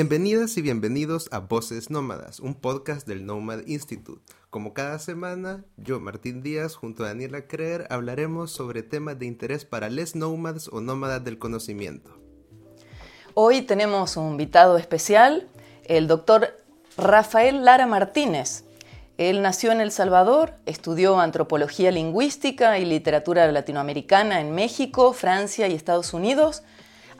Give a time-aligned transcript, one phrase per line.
[0.00, 4.22] Bienvenidas y bienvenidos a Voces Nómadas, un podcast del Nomad Institute.
[4.48, 9.66] Como cada semana, yo, Martín Díaz, junto a Daniela Creer, hablaremos sobre temas de interés
[9.66, 12.16] para les nómadas o nómadas del conocimiento.
[13.34, 15.48] Hoy tenemos un invitado especial,
[15.84, 16.56] el doctor
[16.96, 18.64] Rafael Lara Martínez.
[19.18, 25.74] Él nació en El Salvador, estudió antropología lingüística y literatura latinoamericana en México, Francia y
[25.74, 26.62] Estados Unidos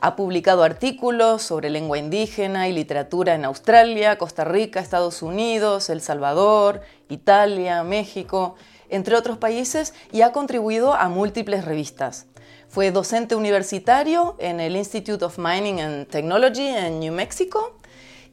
[0.01, 6.01] ha publicado artículos sobre lengua indígena y literatura en Australia, Costa Rica, Estados Unidos, El
[6.01, 8.55] Salvador, Italia, México,
[8.89, 12.25] entre otros países, y ha contribuido a múltiples revistas.
[12.67, 17.77] Fue docente universitario en el Institute of Mining and Technology en New Mexico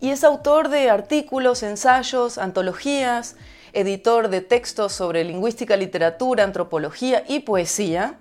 [0.00, 3.36] y es autor de artículos, ensayos, antologías,
[3.74, 8.18] editor de textos sobre lingüística, literatura, antropología y poesía,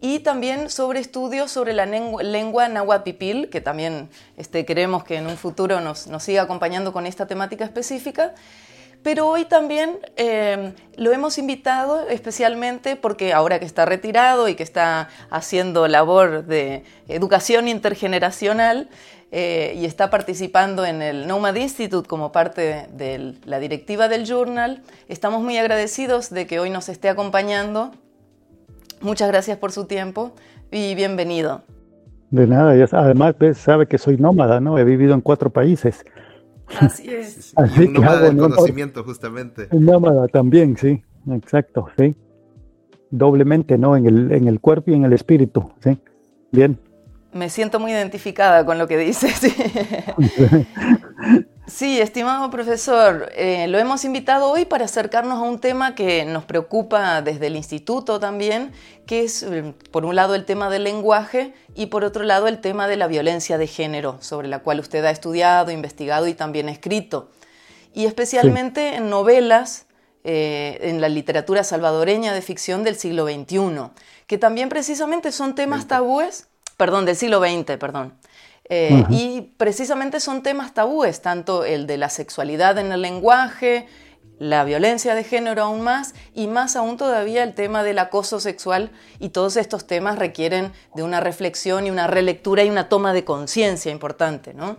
[0.00, 5.26] y también sobre estudios sobre la lengua, náhuatl pipil, que también este, queremos que en
[5.26, 8.34] un futuro nos, nos, siga acompañando con esta temática específica.
[9.04, 14.62] Pero hoy también eh, lo hemos invitado especialmente porque ahora que está retirado y que
[14.62, 18.88] está haciendo labor de educación intergeneracional
[19.30, 24.82] eh, y está participando en el Nomad Institute como parte de la directiva del Journal,
[25.08, 27.92] estamos muy agradecidos de que hoy nos esté acompañando
[29.04, 30.32] Muchas gracias por su tiempo
[30.72, 31.62] y bienvenido.
[32.30, 34.78] De nada, además sabe que soy nómada, ¿no?
[34.78, 36.06] He vivido en cuatro países.
[36.80, 37.52] Así es.
[37.56, 39.68] Así nómada del conocimiento, justamente.
[39.72, 42.16] Nómada también, sí, exacto, sí.
[43.10, 43.94] Doblemente, ¿no?
[43.94, 46.00] En el, en el cuerpo y en el espíritu, sí.
[46.50, 46.80] Bien.
[47.34, 49.38] Me siento muy identificada con lo que dices.
[51.66, 56.44] Sí, estimado profesor, eh, lo hemos invitado hoy para acercarnos a un tema que nos
[56.44, 58.72] preocupa desde el instituto también,
[59.06, 62.60] que es, eh, por un lado, el tema del lenguaje y por otro lado, el
[62.60, 66.68] tema de la violencia de género, sobre la cual usted ha estudiado, investigado y también
[66.68, 67.30] escrito.
[67.94, 69.86] Y especialmente en novelas,
[70.22, 73.90] eh, en la literatura salvadoreña de ficción del siglo XXI,
[74.26, 76.46] que también precisamente son temas tabúes,
[76.76, 78.12] perdón, del siglo XX, perdón
[78.68, 83.86] eh, y precisamente son temas tabúes, tanto el de la sexualidad en el lenguaje,
[84.38, 88.90] la violencia de género aún más y más aún todavía el tema del acoso sexual
[89.18, 93.24] y todos estos temas requieren de una reflexión y una relectura y una toma de
[93.24, 94.76] conciencia importante, ¿no?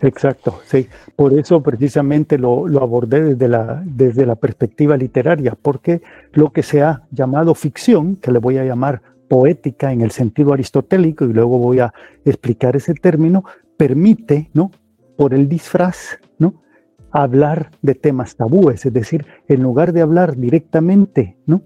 [0.00, 0.88] Exacto, sí.
[1.16, 6.62] Por eso precisamente lo, lo, abordé desde la, desde la perspectiva literaria, porque lo que
[6.62, 11.32] se ha llamado ficción, que le voy a llamar poética en el sentido aristotélico, y
[11.32, 11.92] luego voy a
[12.24, 13.44] explicar ese término,
[13.76, 14.70] permite, ¿no?
[15.16, 16.62] Por el disfraz, ¿no?
[17.10, 21.62] Hablar de temas tabúes, es decir, en lugar de hablar directamente, ¿no?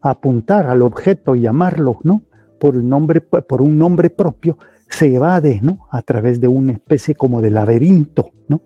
[0.00, 2.22] Apuntar al objeto y llamarlo, ¿no?
[2.58, 4.58] Por, el nombre, por un nombre propio,
[4.88, 5.86] se evade, ¿no?
[5.90, 8.62] A través de una especie como de laberinto, ¿no?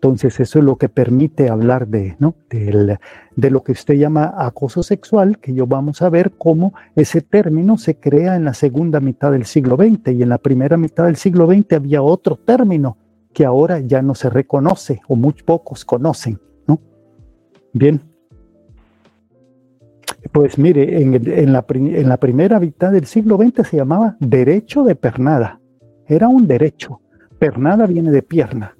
[0.00, 2.36] Entonces eso es lo que permite hablar de, ¿no?
[2.50, 7.78] de lo que usted llama acoso sexual, que yo vamos a ver cómo ese término
[7.78, 11.16] se crea en la segunda mitad del siglo XX y en la primera mitad del
[11.16, 12.96] siglo XX había otro término
[13.32, 16.38] que ahora ya no se reconoce o muy pocos conocen.
[16.68, 16.78] ¿no?
[17.72, 18.00] Bien.
[20.30, 24.94] Pues mire, en, la, en la primera mitad del siglo XX se llamaba derecho de
[24.94, 25.60] pernada.
[26.06, 27.00] Era un derecho.
[27.40, 28.77] Pernada viene de pierna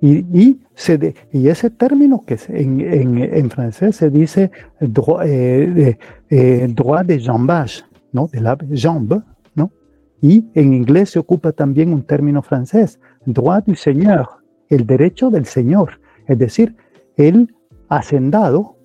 [0.00, 4.50] y, se y ese término que en, en, en francés se dice
[4.80, 5.98] droit, eh,
[6.30, 7.82] eh, droit de jambage,
[8.12, 8.28] ¿no?
[8.28, 9.22] de la jambe,
[9.54, 9.72] ¿no?
[10.20, 14.26] y en inglés se ocupa también un término francés, droit du seigneur,
[14.68, 16.76] el derecho del señor, es decir,
[17.16, 17.54] el
[17.88, 18.76] hacendado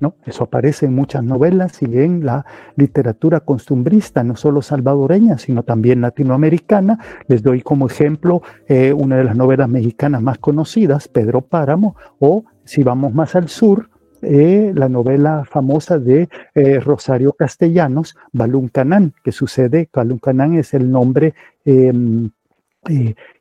[0.00, 0.14] ¿no?
[0.24, 2.46] Eso aparece en muchas novelas y en la
[2.76, 6.98] literatura costumbrista, no solo salvadoreña, sino también latinoamericana.
[7.26, 12.44] Les doy como ejemplo eh, una de las novelas mexicanas más conocidas, Pedro Páramo, o
[12.64, 13.90] si vamos más al sur,
[14.20, 21.34] eh, la novela famosa de eh, Rosario Castellanos, Baluncanán, que sucede, Baluncanán es el nombre
[21.64, 22.30] em,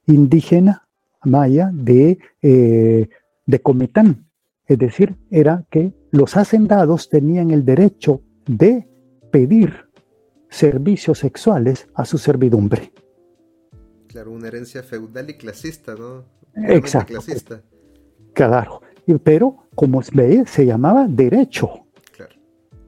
[0.06, 0.84] indígena
[1.24, 4.28] maya de, de Comitán,
[4.66, 8.88] es decir, era que los hacendados tenían el derecho de
[9.32, 9.88] pedir
[10.50, 12.92] servicios sexuales a su servidumbre.
[14.08, 16.24] Claro, una herencia feudal y clasista, ¿no?
[16.56, 17.14] Exacto.
[17.14, 17.62] Clasista.
[18.34, 18.82] Claro,
[19.24, 21.70] pero como se se llamaba derecho.
[22.16, 22.36] Claro.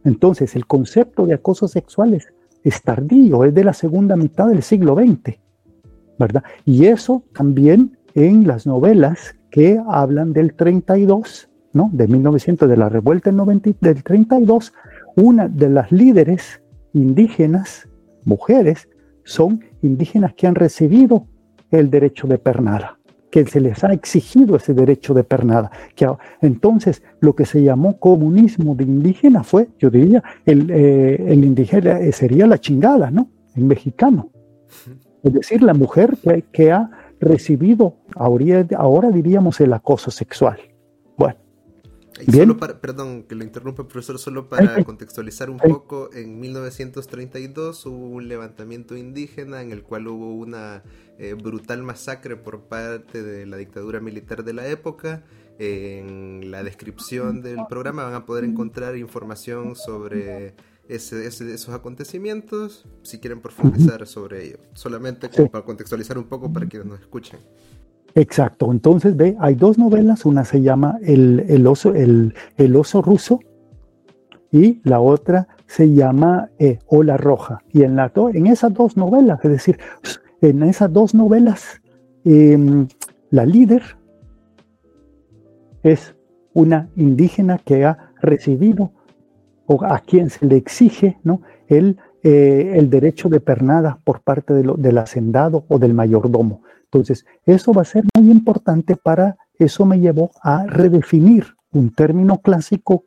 [0.04, 2.34] Entonces, el concepto de acoso sexual es,
[2.64, 5.38] es tardío, es de la segunda mitad del siglo XX,
[6.18, 6.44] ¿verdad?
[6.66, 11.90] Y eso también en las novelas que hablan del 32 ¿no?
[11.94, 14.74] de 1900, de la revuelta del, 32,
[15.16, 16.62] una de las líderes
[16.94, 17.88] indígenas,
[18.26, 18.88] mujeres,
[19.24, 21.28] son indígenas que han recibido
[21.72, 23.00] el derecho de pernada
[23.30, 25.70] que se les ha exigido ese derecho de pernada.
[25.96, 26.08] Que,
[26.42, 32.00] entonces, lo que se llamó comunismo de indígena fue, yo diría, el, eh, el indígena
[32.00, 33.30] eh, sería la chingada, ¿no?
[33.56, 34.32] En mexicano.
[35.24, 36.90] Es decir, la mujer que, que ha
[37.20, 40.58] recibido, ahora, ahora diríamos, el acoso sexual.
[42.32, 48.10] Solo para, perdón que lo interrumpa, profesor, solo para contextualizar un poco, en 1932 hubo
[48.10, 50.84] un levantamiento indígena en el cual hubo una
[51.18, 55.24] eh, brutal masacre por parte de la dictadura militar de la época.
[55.60, 60.54] En la descripción del programa van a poder encontrar información sobre
[60.88, 64.58] ese, esos acontecimientos, si quieren profundizar sobre ello.
[64.74, 67.40] Solamente para contextualizar un poco para quienes nos escuchen.
[68.16, 72.34] Exacto, entonces ve, hay dos novelas, una se llama El, oso, el,
[72.76, 73.40] oso ruso
[74.52, 77.62] y la otra se llama eh, Ola Roja.
[77.72, 79.78] Y en, la, en esas dos novelas, es decir,
[80.42, 81.82] en esas dos novelas,
[82.26, 82.88] em,
[83.30, 83.84] la líder
[85.84, 86.16] es
[86.54, 88.92] una indígena que ha recibido
[89.68, 91.42] o a quien se le exige ¿no?
[91.68, 96.64] el, eh, el derecho de pernada por parte del hacendado o del mayordomo.
[96.92, 102.40] Entonces, eso va a ser muy importante para, eso me llevó a redefinir un término
[102.40, 103.04] clásico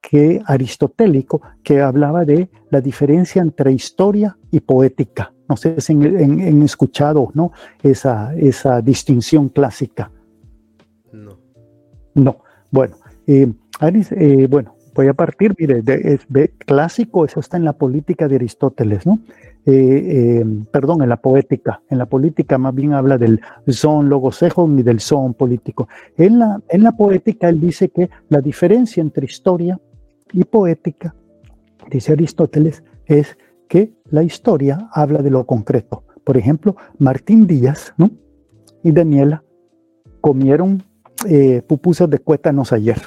[0.00, 5.32] que, aristotélico que hablaba de la diferencia entre historia y poética.
[5.48, 7.52] No sé si han, escuchado ¿no?
[7.82, 10.10] esa, esa distinción clásica.
[11.12, 11.38] No.
[12.14, 12.36] No.
[12.70, 12.96] Bueno,
[13.26, 18.28] eh, eh, bueno, voy a partir, mire, de, de, clásico, eso está en la política
[18.28, 19.18] de Aristóteles, ¿no?
[19.64, 24.76] Eh, eh, perdón, en la poética, en la política más bien habla del son logosejón
[24.78, 25.88] y del son político.
[26.16, 29.80] En la, en la poética él dice que la diferencia entre historia
[30.32, 31.14] y poética,
[31.88, 33.38] dice Aristóteles, es
[33.68, 36.02] que la historia habla de lo concreto.
[36.24, 38.10] Por ejemplo, Martín Díaz ¿no?
[38.82, 39.44] y Daniela
[40.20, 40.82] comieron
[41.28, 43.00] eh, pupusas de cuétanos ayer.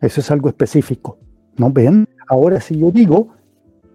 [0.00, 1.18] Eso es algo específico.
[1.58, 2.06] ¿No ven?
[2.26, 3.28] Ahora, si yo digo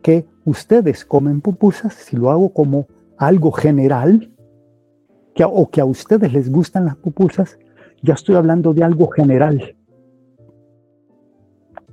[0.04, 2.88] que ustedes comen pupusas, si lo hago como
[3.18, 4.32] algo general,
[5.34, 7.60] que, o que a ustedes les gustan las pupusas,
[8.02, 9.76] ya estoy hablando de algo general.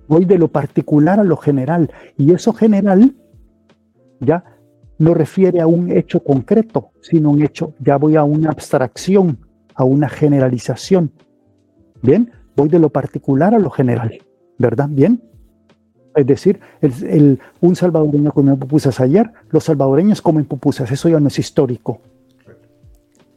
[0.06, 1.90] Voy de lo particular a lo general.
[2.16, 3.14] Y eso general
[4.20, 4.44] ya
[4.99, 9.38] no refiere a un hecho concreto, sino un hecho, ya voy a una abstracción,
[9.75, 11.10] a una generalización.
[12.02, 14.19] Bien, voy de lo particular a lo general,
[14.58, 14.88] ¿verdad?
[14.90, 15.31] Bien.
[16.14, 21.29] Es decir, el, un salvadoreño comió pupusas ayer, los salvadoreños comen pupusas, eso ya no
[21.29, 22.00] es histórico.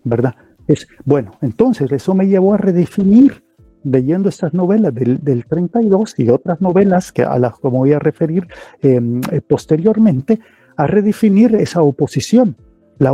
[0.03, 0.35] ¿Verdad?
[0.67, 3.43] Es, bueno, entonces eso me llevó a redefinir,
[3.83, 7.93] leyendo estas novelas del, del 32 y otras novelas que a las que me voy
[7.93, 8.47] a referir
[8.81, 10.39] em, eh, posteriormente,
[10.75, 12.55] a redefinir esa oposición.
[12.97, 13.13] La,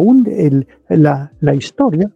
[0.90, 2.12] la, la historia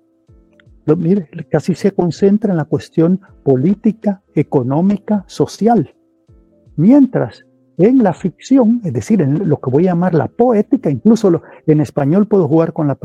[0.96, 5.95] mire, casi se concentra en la cuestión política, económica, social.
[6.78, 7.46] Mientras
[7.78, 11.82] en la ficción, es decir, en lo que voy a llamar la poética, incluso en
[11.82, 12.96] español puedo jugar con la,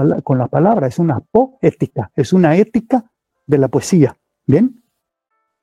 [0.48, 3.10] palabra, es una poética, es una ética
[3.46, 4.16] de la poesía.
[4.46, 4.82] ¿Bien?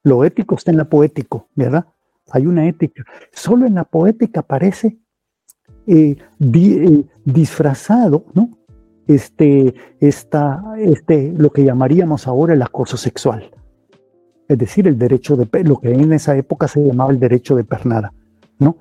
[0.03, 1.85] Lo ético está en la poético, ¿verdad?
[2.31, 3.03] Hay una ética.
[3.31, 4.99] Solo en la poética aparece
[5.85, 8.57] eh, eh, disfrazado, ¿no?
[9.07, 13.51] Este, esta, este, lo que llamaríamos ahora el acoso sexual
[14.47, 17.63] es decir, el derecho de lo que en esa época se llamaba el derecho de
[17.63, 18.13] pernada,
[18.59, 18.77] ¿no?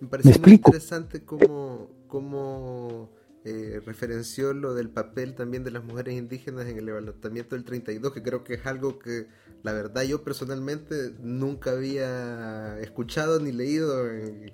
[0.00, 3.10] Me parece muy interesante cómo, cómo
[3.44, 8.12] eh, referenció lo del papel también de las mujeres indígenas en el levantamiento del 32,
[8.12, 9.26] que creo que es algo que
[9.62, 14.52] la verdad yo personalmente nunca había escuchado ni leído y,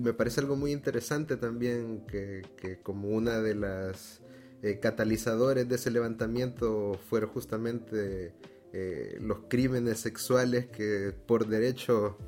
[0.00, 4.22] me parece algo muy interesante también que, que como una de las
[4.62, 8.32] eh, catalizadores de ese levantamiento fuera justamente
[8.72, 12.18] eh, los crímenes sexuales que por derecho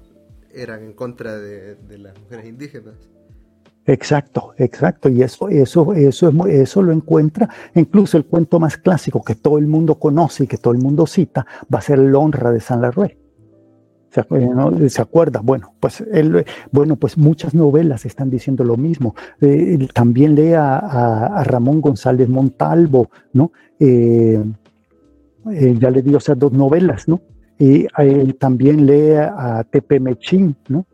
[0.53, 2.95] eran en contra de, las mujeres indígenas.
[3.87, 5.09] Exacto, exacto.
[5.09, 9.67] Y eso, eso, eso, eso lo encuentra, incluso el cuento más clásico que todo el
[9.67, 12.81] mundo conoce y que todo el mundo cita, va a ser el honra de San
[12.83, 13.19] Larrué.
[14.11, 15.41] ¿Se, acuerda?
[15.41, 19.15] Bueno, pues él, bueno, pues muchas novelas están diciendo lo mismo.
[19.41, 23.53] Eh, también lee a, Ramón González Montalvo, ¿no?
[23.79, 24.43] Eh,
[25.53, 27.21] eh, ya le dio esas dos novelas, ¿no?
[27.59, 30.87] Y él también lee a Tepe Mechín, ¿no?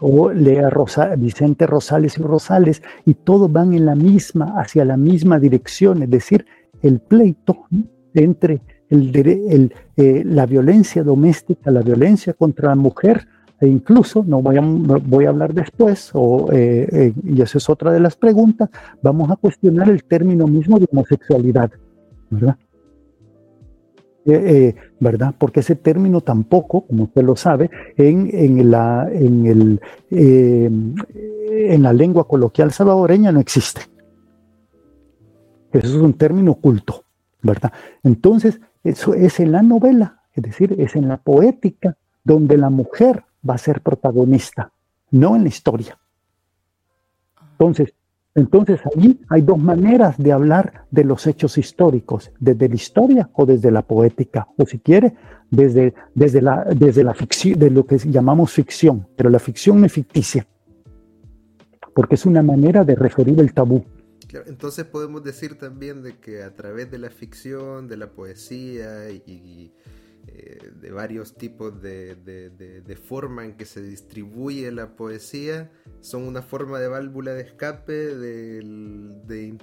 [0.00, 4.96] O, lee a Vicente Rosales y Rosales, y todos van en la misma, hacia la
[4.96, 6.46] misma dirección, es decir,
[6.80, 7.66] el pleito
[8.14, 13.26] entre el, eh, la violencia doméstica, la violencia contra la mujer,
[13.62, 17.70] E incluso, no voy a, voy a hablar después, o, eh, eh, y esa es
[17.70, 18.68] otra de las preguntas,
[19.00, 21.70] vamos a cuestionar el término mismo de homosexualidad,
[22.28, 22.56] ¿verdad?
[24.24, 25.34] Eh, ¿verdad?
[25.36, 31.92] Porque ese término tampoco, como usted lo sabe, en, en la, en, el, en la
[31.92, 33.80] lengua coloquial salvadoreña no existe.
[35.72, 37.04] Eso es un término oculto,
[37.42, 37.72] ¿verdad?
[38.04, 43.24] Entonces, eso es en la novela, es decir, es en la poética donde la mujer
[43.48, 44.70] va a ser protagonista,
[45.10, 45.98] no en la historia.
[47.52, 47.94] Entonces,
[48.34, 53.44] entonces ahí hay dos maneras de hablar de los hechos históricos, desde la historia o
[53.44, 55.14] desde la poética, o si quiere,
[55.50, 59.86] desde, desde, la, desde la ficción, de lo que llamamos ficción, pero la ficción no
[59.86, 60.46] es ficticia,
[61.94, 63.84] porque es una manera de referir el tabú.
[64.46, 69.72] entonces podemos decir también de que a través de la ficción, de la poesía y
[70.26, 76.42] eh, de varios tipos de, de, forma en que se distribuye la poesía, son una
[76.42, 79.56] forma de válvula de escape de,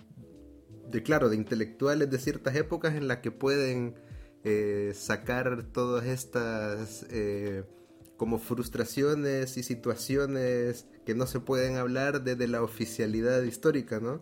[1.04, 3.96] claro, de intelectuales de ciertas épocas en las que pueden
[4.44, 7.64] eh, sacar todas estas eh,
[8.18, 14.22] como frustraciones y situaciones que no se pueden hablar desde la oficialidad histórica, ¿no?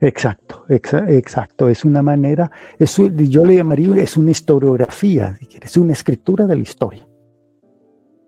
[0.00, 1.68] Exacto, exacto.
[1.68, 7.06] Es una manera, yo le llamaría, es una historiografía, es una escritura de la historia.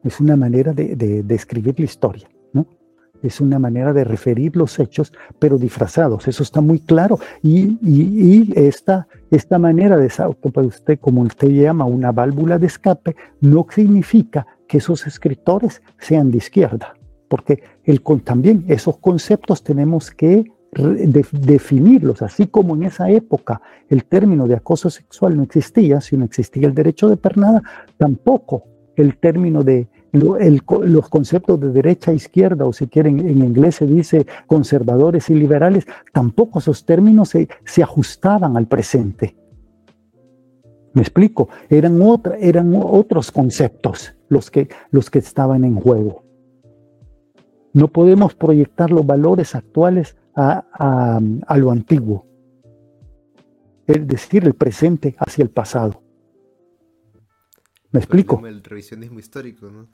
[0.03, 2.67] Es una manera de, de, escribir la historia, ¿no?
[3.23, 6.27] Es una manera de referir los hechos, pero disfrazados.
[6.27, 7.21] Eso está muy claro.
[7.43, 10.11] Y, y, esta, esta manera de,
[10.55, 16.39] usted, como usted llama, una válvula de escape, no significa que esos escritores sean de
[16.39, 16.95] izquierda,
[17.29, 24.47] porque el, también esos conceptos tenemos que definirlos, así como en esa época el término
[24.47, 27.63] de acoso sexual no existía, si no existía el derecho de pernada,
[27.97, 28.65] tampoco
[28.97, 33.87] el término de los conceptos de derecha e izquierda, o si quieren en inglés se
[33.87, 39.37] dice conservadores y liberales, tampoco esos términos se, se ajustaban al presente.
[40.93, 42.01] Me explico, eran,
[42.41, 46.25] eran otros conceptos los que, los que estaban en juego.
[47.73, 51.21] No podemos proyectar los valores actuales a,
[51.57, 52.27] lo antiguo,
[53.87, 56.03] es decir, el presente hacia el pasado.
[57.93, 58.47] ¿Me explico?
[58.47, 59.89] el revisionismo histórico, ¿no?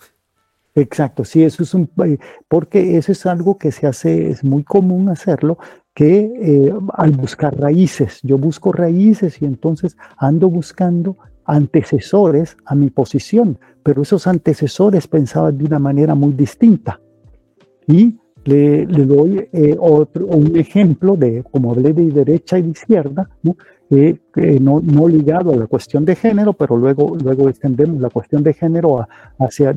[0.74, 4.62] Exacto, sí, eso es un, eh, porque eso es algo que se hace, es muy
[4.62, 5.56] común hacerlo,
[5.94, 11.16] que eh, al buscar raíces, yo busco raíces y entonces ando buscando
[11.46, 17.00] antecesores a mi posición, pero esos antecesores pensaban de una manera muy distinta.
[17.86, 23.28] Y le, doy eh, otro, un ejemplo de, como hablé de derecha y de izquierda,
[23.42, 23.56] ¿no?
[23.88, 24.18] Eh,
[24.60, 28.52] no, no, ligado a la cuestión de género, pero luego, luego extendemos la cuestión de
[28.52, 29.06] género
[29.38, 29.72] hacia,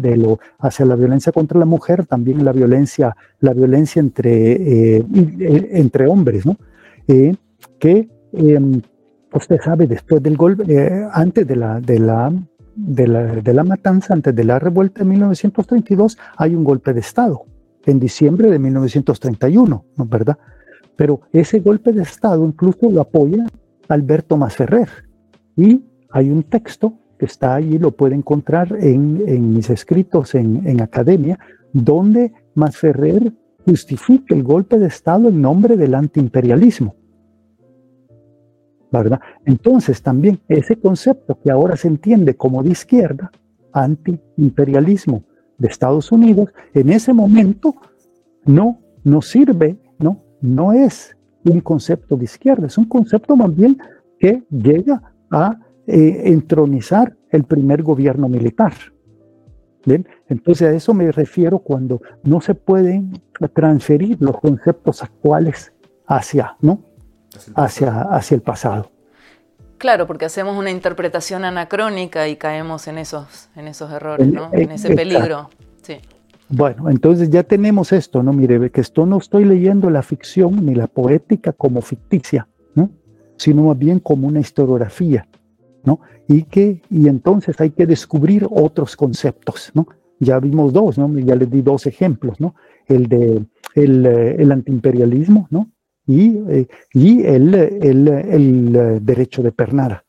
[0.59, 5.05] hacia la violencia contra la mujer, también la violencia, la violencia entre, eh,
[5.73, 6.57] entre hombres, ¿no?
[7.79, 8.81] que em,
[9.33, 12.33] usted sabe, después del golpe, antes de la, de la,
[12.75, 16.99] de la, de la matanza, antes de la revuelta de 1932, hay un golpe de
[17.01, 17.45] Estado
[17.89, 20.38] en diciembre de 1931, ¿no verdad?
[20.96, 23.46] Pero ese golpe de Estado incluso lo apoya
[23.88, 24.89] Alberto Masferrer.
[25.55, 31.38] Y hay un texto que está ahí, lo puede encontrar en, mis escritos en, academia,
[31.74, 33.34] donde Masferrer
[33.65, 36.96] justifica el golpe de Estado en nombre del antiimperialismo.
[38.91, 39.19] ¿verdad?
[39.46, 43.31] Entonces también ese concepto que ahora se entiende como de izquierda,
[43.72, 45.24] antiimperialismo,
[45.60, 47.75] de Estados Unidos, en ese momento
[48.46, 53.78] no nos sirve, no, no es un concepto de izquierda, es un concepto más bien
[54.18, 58.74] que llega a eh, entronizar el primer gobierno militar.
[59.86, 60.08] ¿Bien?
[60.28, 63.22] Entonces a eso me refiero cuando no se pueden
[63.54, 65.74] transferir los conceptos actuales
[66.06, 66.84] hacia, ¿no?
[67.56, 68.92] hacia, hacia el pasado.
[69.79, 74.50] Claro, porque hacemos una interpretación anacrónica y caemos en esos, en esos errores, ¿no?
[74.51, 75.50] En ese peligro.
[75.81, 76.00] Sí.
[76.50, 78.33] Bueno, entonces ya tenemos esto, ¿no?
[78.33, 82.45] Mire, que esto no estoy leyendo la ficción ni la poética como ficticia,
[82.75, 82.89] ¿no?
[83.38, 85.25] Sino más bien como una historiografía,
[85.86, 86.01] ¿no?
[86.27, 89.88] Y que, y entonces hay que descubrir otros conceptos, ¿no?
[90.19, 91.17] Ya vimos dos, ¿no?
[91.19, 92.53] Ya les di dos ejemplos, ¿no?
[92.86, 93.45] El de
[93.75, 95.71] el, eh, el antiimperialismo, ¿no?
[96.10, 100.06] Y, eh, y el, el, el, eh, derecho de pernada.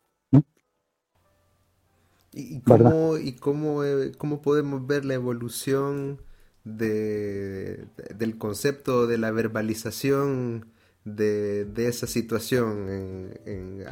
[2.32, 6.22] ¿Y, cómo, y cómo, eh, cómo, podemos ver la evolución
[6.64, 7.84] de,
[8.16, 10.72] del concepto de la verbalización
[11.04, 13.34] de, de esa situación?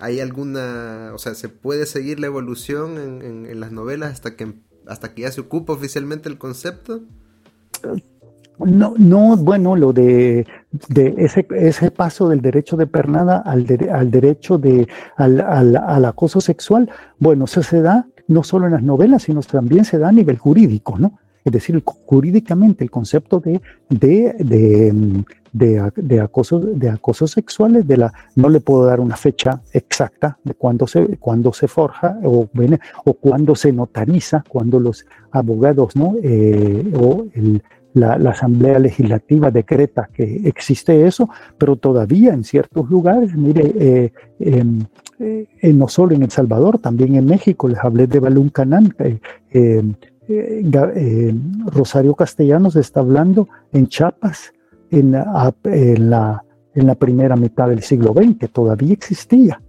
[0.01, 4.55] ¿Hay alguna, o sea, se puede seguir la evolución en, en, las novelas hasta que
[4.87, 7.03] hasta que ya se ocupa oficialmente el concepto.
[8.59, 10.47] No, no, bueno, lo de,
[10.89, 16.41] de ese, ese paso del derecho de pernada al, al derecho de, al, al, acoso
[16.41, 20.13] sexual, bueno, eso se da no solo en las novelas, sino también se da a
[20.13, 21.19] nivel jurídico, ¿no?
[21.45, 27.97] Es decir, jurídicamente el concepto de, de, de, de, de acoso, de acoso sexuales, de
[27.97, 32.49] la, no le puedo dar una fecha exacta de cuándo se, cuando se forja o,
[33.05, 36.17] o cuándo se notariza, cuando los abogados ¿no?
[36.23, 37.63] Eh, o el,
[37.95, 44.81] la, Asamblea Legislativa decreta que existe eso, pero todavía en ciertos lugares, mire, eh, em,
[45.19, 48.95] eh, no solo en El Salvador, también en México, les hablé de Balún Canán,
[49.51, 49.95] em,
[51.67, 54.53] Rosario Castellanos está hablando en Chiapas,
[54.91, 55.13] en
[56.11, 59.61] la primera mitad del siglo XX, todavía existía,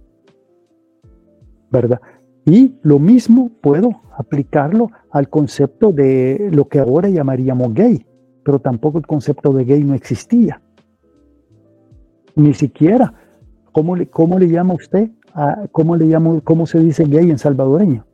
[1.70, 2.00] ¿verdad?
[2.44, 8.04] Y lo mismo puedo aplicarlo al concepto de lo que ahora llamaríamos gay,
[8.44, 10.60] pero tampoco el concepto de gay no existía.
[12.34, 13.12] Ni siquiera,
[13.72, 15.10] ¿cómo le, cómo le llama usted?
[15.34, 18.04] A, ¿Cómo le llamo, cómo se dice gay en salvadoreño?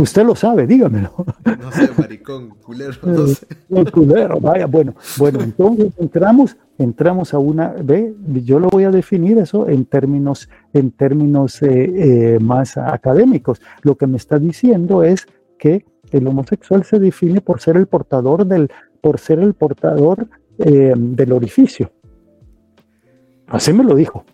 [0.00, 1.12] Usted lo sabe, dígamelo.
[1.44, 3.46] No sé, maricón, culero, no sé.
[3.92, 9.36] culero, vaya, bueno, bueno, entonces entramos, entramos a una, ve, yo lo voy a definir
[9.36, 13.60] eso en términos, en términos eh, eh, más académicos.
[13.82, 15.26] Lo que me está diciendo es
[15.58, 20.94] que el homosexual se define por ser el portador del, por ser el portador eh,
[20.96, 21.90] del orificio.
[23.46, 24.24] Así me lo dijo.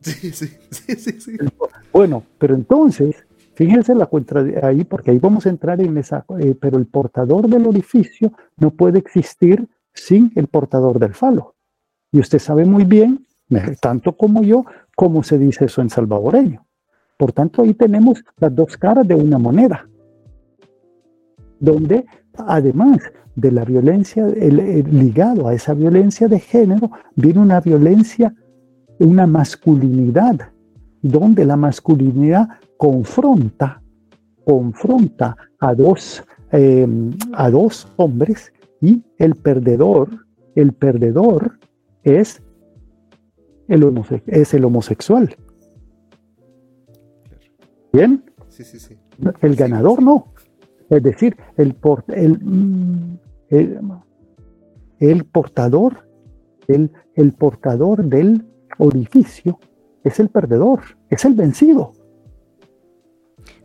[0.00, 1.36] Sí, sí, sí, sí, sí.
[1.92, 6.54] Bueno, pero entonces, Fíjense la cuenta ahí, porque ahí vamos a entrar en esa, eh,
[6.60, 11.54] pero el portador del orificio no puede existir sin el portador del falo.
[12.12, 13.26] Y usted sabe muy bien,
[13.80, 16.66] tanto como yo, cómo se dice eso en salvadoreño.
[17.16, 19.88] Por tanto, ahí tenemos las dos caras de una moneda,
[21.60, 23.00] donde además
[23.34, 28.34] de la violencia, ligado a esa violencia de género, viene una violencia,
[28.98, 30.52] una masculinidad,
[31.02, 33.82] donde la masculinidad confronta,
[34.44, 40.08] confronta a dos, em, a dos hombres y el perdedor,
[40.54, 41.58] el perdedor
[42.02, 42.42] es
[43.68, 45.36] el, es el homosexual.
[47.92, 48.24] ¿Bien?
[48.48, 48.96] Sí, sí, sí.
[49.40, 50.32] El ganador no.
[50.90, 51.76] Es decir, el,
[52.08, 53.18] el,
[55.00, 56.08] el, portador,
[56.68, 58.44] el, el portador del
[58.78, 59.58] orificio
[60.04, 61.92] es el perdedor, es el vencido.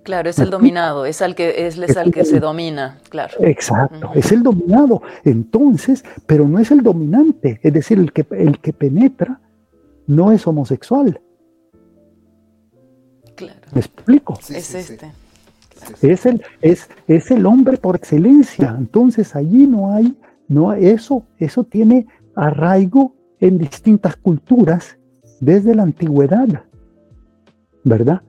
[0.04, 3.36] Claro, es el dominado, es al que es, es al que se domina, claro.
[3.42, 5.04] Exacto, es el dominado.
[5.24, 9.40] Entonces, pero no es el dominante, es decir, el que, el que penetra
[10.08, 11.22] no es homosexual.
[13.36, 13.60] Claro.
[13.74, 14.40] ¿Me explico?
[14.50, 15.12] es este.
[16.02, 18.76] Es el, es, es el hombre por excelencia.
[18.78, 20.16] Entonces allí no hay,
[20.48, 24.98] no, eso, eso tiene arraigo en distintas culturas
[25.40, 26.66] desde la antigüedad.
[27.84, 28.22] ¿Verdad?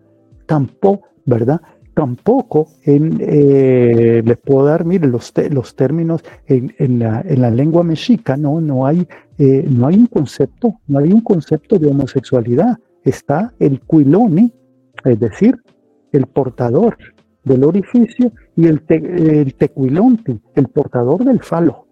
[0.47, 1.61] Tampoco ¿verdad?
[1.95, 7.83] Tampoco en, eh, puedo dar, mire, los, los términos en, en, la, en, la, lengua
[7.83, 9.07] mexica, no, no, hay,
[9.39, 12.79] eh, no hay un concepto, no hay un concepto de homosexualidad.
[13.05, 14.53] Está el cuiloni,
[15.05, 15.61] es decir,
[16.13, 16.97] el portador
[17.45, 21.87] del orificio, y el, te, el portador del falo.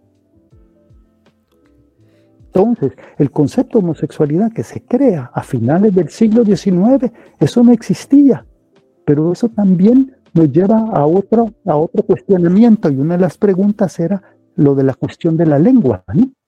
[2.53, 7.73] Entonces, el concepto de homosexualidad que se crea a finales del siglo XIX, eso no
[7.73, 8.45] existía.
[9.05, 13.99] Pero eso también nos lleva a otro, a otro cuestionamiento y una de las preguntas
[14.01, 14.23] era
[14.57, 16.05] lo de la cuestión de la lengua.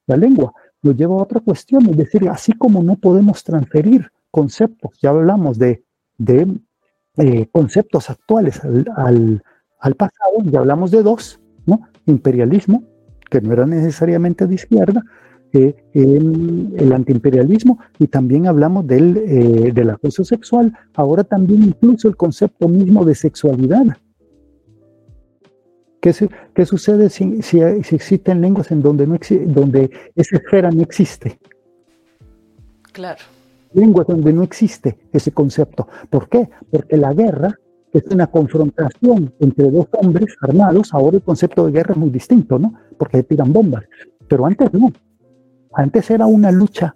[0.07, 4.99] La lengua nos lleva a otra cuestión, es decir, así como no podemos transferir conceptos,
[5.01, 5.85] ya hablamos de,
[6.19, 6.49] de
[7.17, 9.43] eh, conceptos actuales al,
[9.79, 11.83] al, pasado, ya hablamos de dos, ¿no?
[12.07, 12.85] imperialismo,
[13.31, 15.03] que no era necesariamente de izquierda,
[15.53, 22.17] el, el, antiimperialismo y también hablamos del, eh, del acoso sexual, ahora también incluso el
[22.17, 23.85] concepto mismo de sexualidad.
[26.01, 26.15] ¿Qué,
[26.55, 31.39] qué sucede si, si, existen lenguas en donde, no donde esa esfera no existe?
[32.93, 33.21] Claro.
[33.75, 35.89] Lenguas donde no existe ese concepto.
[36.11, 36.49] ¿Por qué?
[36.71, 37.59] Porque la guerra
[37.93, 40.95] es una confrontación entre dos hombres armados.
[40.95, 42.75] Ahora el concepto de guerra es muy distinto, ¿no?
[42.99, 43.85] Porque tiran bombas.
[44.29, 44.93] Pero antes no.
[45.75, 46.95] Antes era una lucha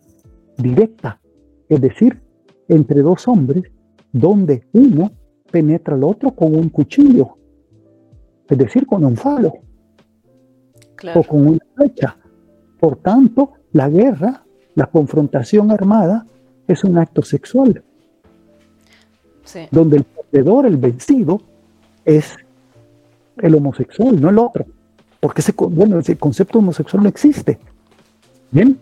[0.57, 1.21] directa,
[1.69, 2.21] es decir,
[2.69, 3.65] entre dos hombres,
[4.13, 5.11] donde uno
[5.51, 7.37] penetra al otro con un cuchillo,
[8.49, 9.55] es decir, con un falo
[11.15, 12.17] o con una flecha.
[12.81, 16.27] Por tanto, la guerra, la confrontación armada,
[16.69, 17.83] es un acto sexual,
[19.71, 21.41] donde el perdedor, el vencido,
[22.05, 22.37] es
[23.39, 24.67] el homosexual, no el otro.
[25.21, 27.59] Porque ese, bueno, ese concepto homosexual no existe.
[28.51, 28.79] Bien.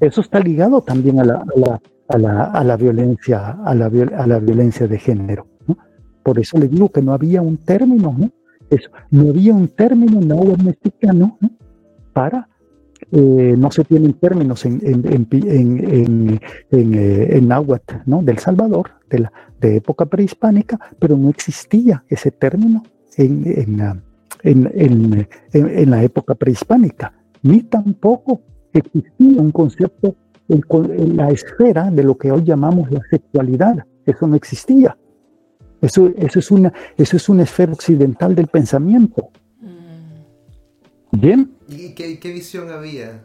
[0.00, 1.44] Eso está ligado también a la,
[2.08, 5.46] a la, a la, violencia, a la, a la violencia de género.
[6.22, 8.30] Por eso le digo que no había un término, ¿no?
[8.70, 11.38] Eso, no había un término náhuatl mexicano
[12.12, 12.48] para,
[13.12, 18.22] eh, no se tienen términos en, en, en, en eh, náhuatl, ¿no?
[18.22, 22.82] Del Salvador, de, la, de época prehispánica, pero no existía ese término
[23.16, 23.98] en,
[24.42, 28.40] en la época prehispánica, ni tampoco
[28.72, 30.16] existía un concepto
[30.48, 33.84] en, la esfera de lo que hoy llamamos la sexualidad.
[34.04, 34.96] Eso no existía.
[35.80, 39.30] Eso, eso, es, una, eso es una esfera occidental del pensamiento.
[39.60, 41.20] Mm.
[41.20, 41.50] ¿Bien?
[41.72, 43.22] ¿Y qué, visión había?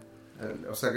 [0.69, 0.91] O sea,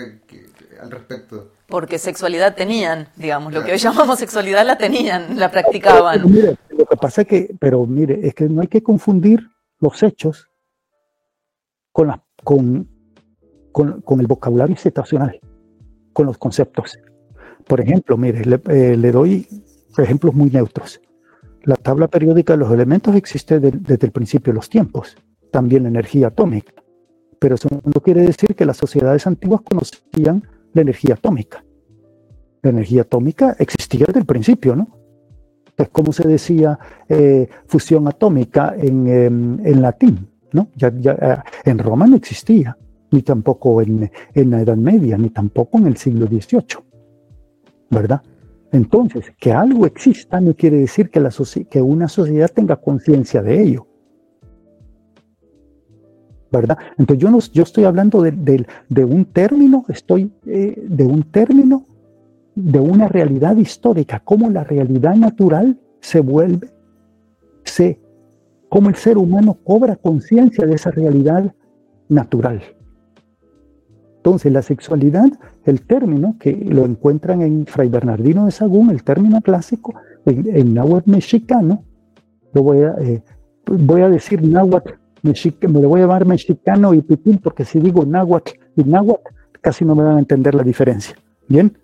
[0.81, 1.53] al respecto.
[1.67, 6.31] Porque sexualidad tenían, digamos, lo que hoy llamamos sexualidad la tenían, la practicaban.
[6.31, 9.41] mire, lo que pasa es que, pero mire, es que no hay que confundir
[9.81, 10.49] los hechos
[11.93, 12.87] con, la, con,
[13.73, 15.41] con, con el vocabulario situacional,
[16.13, 16.99] con los conceptos.
[17.67, 19.47] Por ejemplo, mire, le, eh, le doy
[19.97, 21.01] ejemplos muy neutros.
[21.63, 25.17] La tabla periódica de los elementos existe desde el principio de los tiempos,
[25.51, 26.73] también la energía atómica.
[27.41, 31.65] Pero eso no quiere decir que las sociedades antiguas conocían la energía atómica.
[32.63, 34.89] La energía atómica existía desde el principio, ¿no?
[35.77, 40.69] Es como se decía eh, fusión atómica en, em, en, latín, ¿no?
[40.77, 42.77] Ya, ya, eh, en Roma no existía,
[43.11, 46.85] ni tampoco en, en la Edad Media, ni tampoco en el siglo XVIII,
[47.89, 48.21] ¿verdad?
[48.73, 53.87] Entonces, que algo exista no quiere decir que una sociedad tenga conciencia de ello.
[56.53, 56.79] ¿Verdad?
[56.99, 61.87] Entonces yo, no, estoy hablando de, de, un término, estoy eh, de un término,
[62.57, 66.69] de una realidad histórica, cómo la realidad natural se vuelve,
[68.69, 71.55] cómo el ser humano cobra conciencia de esa realidad
[72.09, 72.63] natural.
[74.17, 75.29] Entonces, la sexualidad,
[75.65, 79.95] el término que lo encuentran en Fray Bernardino de Sagún, el término clásico,
[80.27, 81.85] en, en náhuatl mexicano,
[82.53, 83.23] lo voy a, eh,
[83.67, 88.05] voy a decir náhuatl me lo voy a llamar mexicano y pitín, porque si digo
[88.05, 89.29] náhuatl y náhuatl,
[89.61, 91.17] casi no me van a entender la diferencia.
[91.49, 91.77] ¿Bien?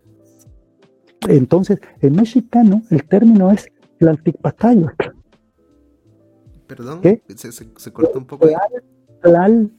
[1.29, 3.67] Entonces, en mexicano, el término es
[3.99, 5.11] tlalticpacayotl.
[6.67, 7.23] Perdón, ¿Qué?
[7.37, 8.49] Se, se, cortó un poco.
[9.23, 9.71] Tlal,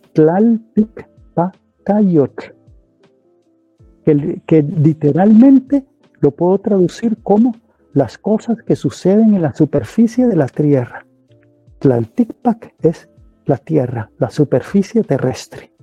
[4.06, 5.86] que, que literalmente
[6.22, 7.56] lo puedo traducir como
[7.94, 11.06] las cosas que suceden en la superficie de la Tierra.
[11.80, 13.10] Tlalticpac es
[13.48, 15.74] la Tierra, la superficie terrestre.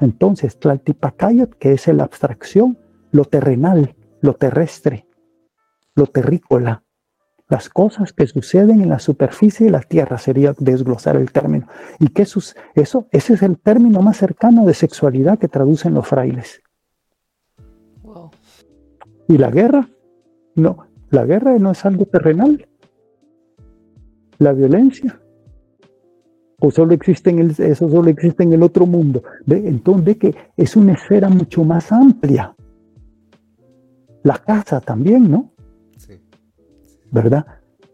[0.00, 2.78] Entonces, Tlaltipacayot, que es la abstracción,
[3.10, 5.06] lo terrenal, lo terrestre,
[5.94, 6.84] lo terrícola,
[7.48, 11.66] las cosas que suceden en la superficie de la Tierra, sería desglosar el término.
[11.98, 12.40] Y que eso,
[12.74, 16.62] ese es el término más cercano de sexualidad que traducen los frailes.
[19.26, 19.88] ¿Y la guerra?
[20.54, 22.68] No, la guerra no es algo terrenal.
[24.38, 25.20] La violencia.
[26.60, 29.22] O solo existe en el, eso solo existe en el otro mundo.
[29.46, 32.54] Entonces ve que es una esfera mucho más amplia.
[34.24, 35.52] La casa también, ¿no?
[37.10, 37.46] ¿verdad?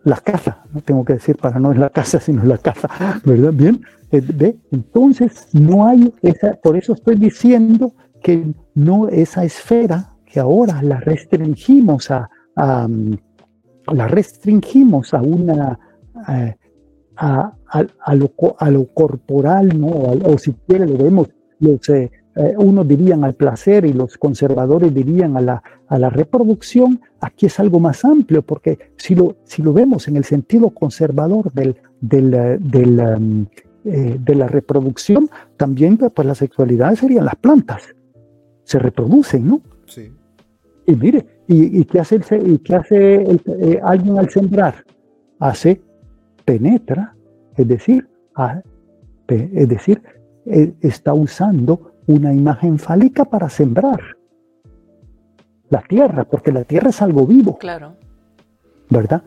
[0.05, 2.89] La casa, no tengo que decir para no es la casa, sino la casa,
[3.25, 3.53] ¿verdad?
[3.53, 4.57] Bien, eh, ¿ve?
[4.71, 10.99] Entonces, no hay esa, por eso estoy diciendo que no esa esfera que ahora la
[11.01, 12.29] restringimos a,
[12.89, 13.15] mm,
[13.93, 15.79] la restringimos a una,
[16.29, 16.57] eh,
[17.17, 19.89] a, a, lo, a, lo, corporal, ¿no?
[19.89, 24.93] O, si quiere lo vemos, los, eh, eh, unos dirían al placer y los conservadores
[24.93, 29.63] dirían a la, a la reproducción, aquí es algo más amplio, porque si lo, si
[29.63, 33.47] lo vemos en el sentido conservador del, del, eh, del, um,
[33.85, 37.83] eh, de la reproducción, también pues la sexualidad serían las plantas,
[38.65, 39.61] se reproducen, ¿no?
[39.87, 40.11] Sí.
[40.87, 43.41] Y mire, ¿y, y qué hace, el, y qué hace
[43.85, 44.85] alguien al sembrar?
[45.39, 45.81] Hace,
[46.45, 47.15] penetra,
[47.57, 48.09] es decir,
[49.29, 50.03] es decir,
[50.81, 54.01] está usando una imagen fálica para sembrar
[55.71, 57.59] la tierra, porque la tierra es algo vivo.
[57.59, 57.97] Claro.
[58.91, 59.23] ¿Verdad?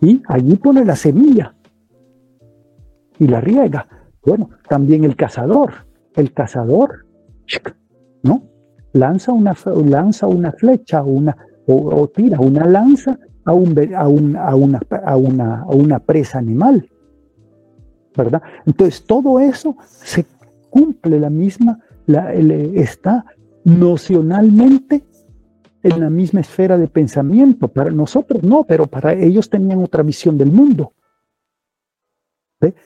[0.00, 1.54] Y allí pone la semilla
[3.18, 3.86] y la riega.
[4.24, 5.72] Bueno, también el cazador.
[6.14, 7.06] El cazador,
[8.22, 8.42] ¿no?
[8.92, 9.54] Lanza una,
[9.84, 14.08] lanza una flecha una, o, tira una lanza a, un, a, a,
[14.54, 16.88] una, a, una, a una presa animal.
[18.16, 18.42] ¿Verdad?
[18.66, 20.26] Entonces todo eso se
[20.68, 21.78] cumple la misma
[22.74, 23.24] está
[23.64, 25.04] nocionalmente
[25.82, 27.68] en la misma esfera de pensamiento.
[27.68, 30.92] Para nosotros no, pero para ellos tenían otra visión del mundo.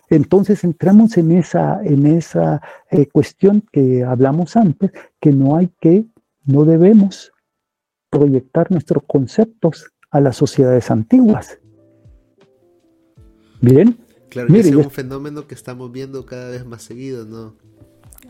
[0.08, 6.06] Entonces entramos en esa, en esa eh, cuestión que hablamos antes, que no hay que,
[6.44, 7.32] no debemos
[8.08, 11.58] proyectar nuestros conceptos a las sociedades antiguas.
[13.60, 13.98] Bien.
[14.28, 17.56] Claro, Mire, es un fenómeno que estamos viendo cada vez más seguido, ¿no?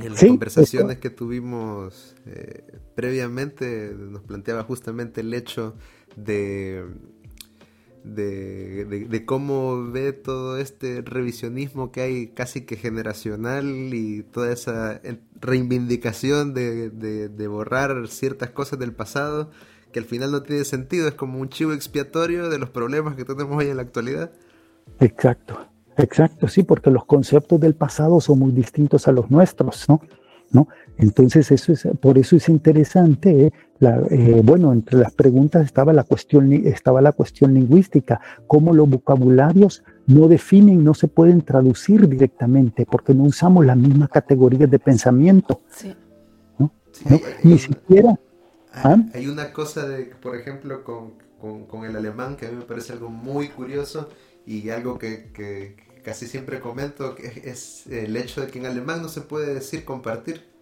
[0.01, 5.77] En las conversaciones que tuvimos eh, previamente nos planteaba justamente el hecho
[6.17, 6.85] de
[8.05, 15.01] de, cómo ve todo este revisionismo que hay casi que generacional y toda esa
[15.41, 19.51] reivindicación de, de, borrar ciertas cosas del pasado
[19.95, 23.25] que al final no tiene sentido, es como un chivo expiatorio de los problemas que
[23.25, 24.33] tenemos hoy en la actualidad.
[24.99, 30.01] Exacto, exacto, sí, porque los conceptos del pasado son muy distintos a los nuestros, ¿no?
[30.51, 30.67] ¿No?
[30.99, 33.47] Entonces, eso es, por eso es interesante.
[33.47, 33.53] ¿eh?
[34.11, 39.85] Eh, bueno, entre las preguntas estaba la, cuestión, estaba la cuestión lingüística, cómo los vocabularios
[40.07, 45.61] no definen, no se pueden traducir directamente, porque no usamos las mismas categorías de pensamiento.
[45.71, 45.95] Sí.
[47.45, 48.19] Ni siquiera.
[48.75, 48.97] ¿Ah?
[49.15, 51.15] Hay, una cosa, de, por ejemplo, con,
[51.67, 54.09] con, el alemán que a mí me parece algo muy curioso
[54.47, 59.03] y algo que, que casi siempre comento, que es el hecho de que en alemán
[59.03, 60.55] no se puede decir compartir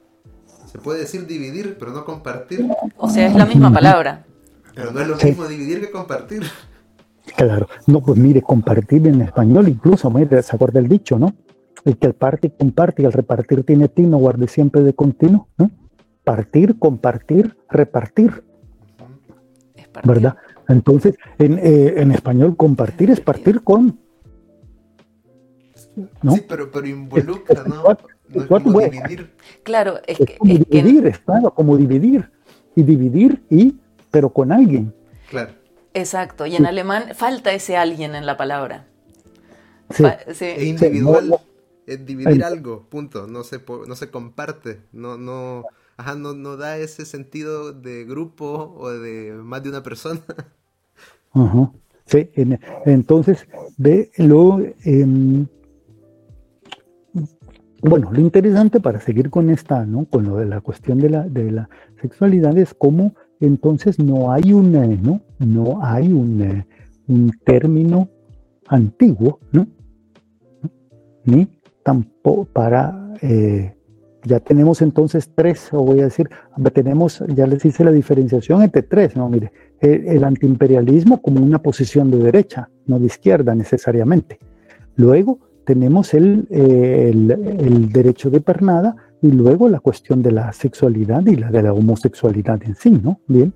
[0.66, 2.68] se puede decir dividir, pero no compartir.
[2.96, 4.24] O sea, es la misma palabra.
[4.74, 6.42] Pero no es lo mismo dividir que compartir.
[7.36, 11.34] Claro, no, pues mire, compartir en español incluso, mire, se acuerda el dicho, ¿no?
[11.84, 15.70] El que el parte comparte y el repartir tiene tino, guarde siempre de continuo, ¿no?
[16.24, 18.44] Partir, compartir, repartir.
[20.04, 20.36] ¿Verdad?
[20.68, 23.98] Entonces, en, eh, en, español, compartir es partir con.
[26.22, 26.32] ¿no?
[26.32, 27.82] Sí, pero, pero involucra, ¿no?
[28.48, 29.30] como dividir.
[29.62, 31.20] Claro, es, que, como dividir,
[31.54, 32.30] como dividir.
[32.74, 33.76] Y dividir y,
[34.10, 34.94] pero con alguien.
[35.28, 35.52] Claro.
[35.94, 38.86] Exacto, y en alemán falta ese alguien en la palabra.
[39.90, 40.04] Sí.
[40.26, 41.38] Es individual,
[41.86, 43.26] es dividir algo, punto.
[43.26, 45.64] No se, no se comparte, no, no,
[46.16, 50.20] no, no da ese sentido de grupo o de más de una persona.
[52.04, 52.28] Sí,
[52.84, 53.46] entonces,
[53.78, 55.46] ve, lo, em,
[57.80, 60.04] bueno, lo interesante para seguir con esta, ¿no?
[60.04, 61.70] Con lo de la cuestión de la, de la
[62.02, 65.20] sexualidad es cómo entonces no hay un, eh, ¿no?
[65.38, 66.64] No hay un,
[67.08, 68.08] un término
[68.68, 69.66] antiguo, ¿no?
[71.24, 71.48] Ni
[71.82, 73.74] tampoco para, eh,
[74.24, 76.28] ya tenemos entonces tres, o voy a decir,
[76.72, 79.28] tenemos, ya les hice la diferenciación entre tres, ¿no?
[79.28, 84.38] Mire, el, el antiimperialismo como una posición de derecha, no de izquierda necesariamente.
[84.96, 91.36] Luego, tenemos el, el, derecho de pernada y luego la cuestión de la sexualidad y
[91.36, 93.20] la de la homosexualidad en sí, ¿no?
[93.26, 93.52] Bien.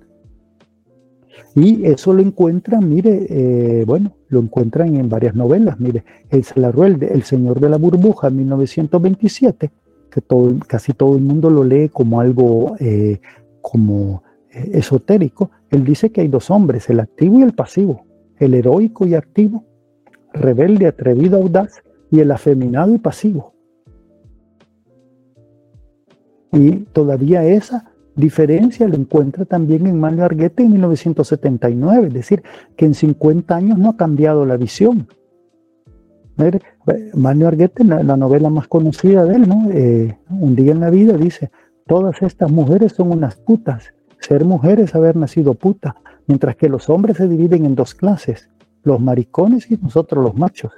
[1.55, 7.01] Y eso lo encuentran, mire, eh, bueno, lo encuentran en varias novelas, mire, El Salarruel,
[7.03, 9.71] El Señor de la Burbuja, 1927,
[10.17, 13.19] que todo, casi todo el mundo lo lee como algo eh,
[13.61, 15.51] como eh, esotérico.
[15.69, 18.03] Él dice que hay dos hombres, el activo y el pasivo,
[18.39, 19.63] el heroico y activo,
[20.33, 23.53] rebelde, atrevido, audaz, y el afeminado y pasivo.
[26.51, 32.41] Y todavía esa diferencia la encuentra también en Manuel Arguete en 1979, es decir,
[32.75, 35.09] que en 50 años no ha cambiado la visión.
[37.15, 39.69] Manuel Arguete, la, la novela más conocida de él, ¿no?
[39.71, 41.51] Eh, un día en la vida dice,
[41.87, 45.95] todas estas mujeres son unas putas, ser mujer es haber nacido puta,
[46.27, 48.49] mientras que los hombres se dividen en dos clases,
[48.83, 50.73] los maricones y nosotros los machos.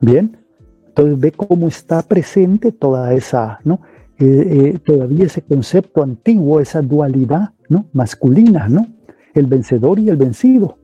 [0.00, 0.38] Bien,
[0.86, 3.80] entonces ve cómo está presente toda esa, ¿no?
[4.18, 7.86] Eh, eh, todavía ese concepto antiguo, esa dualidad, ¿no?
[7.92, 8.86] Masculina, ¿no?
[9.34, 10.76] El vencedor y el vencido.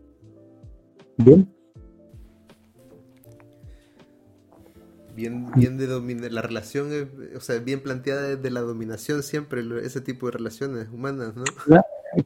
[1.18, 1.55] Bien.
[5.16, 6.88] Bien, bien de dominar, la relación,
[7.34, 11.44] o sea, bien planteada desde la dominación siempre, ese tipo de relaciones humanas, ¿no?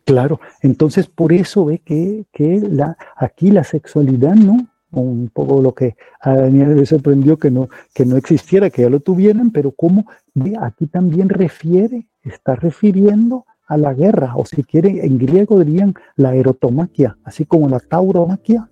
[0.05, 4.67] Claro, entonces por eso ve que, que la, aquí la sexualidad, ¿no?
[4.93, 8.91] un poco lo que a Daniel le sorprendió que no, que no existiera, que ya
[8.91, 10.07] lo tuvieran, pero como
[10.61, 16.35] aquí también refiere, está refiriendo a la guerra, o si quieren, en griego dirían la
[16.35, 18.69] erotomaquia, así como la tauromaquia,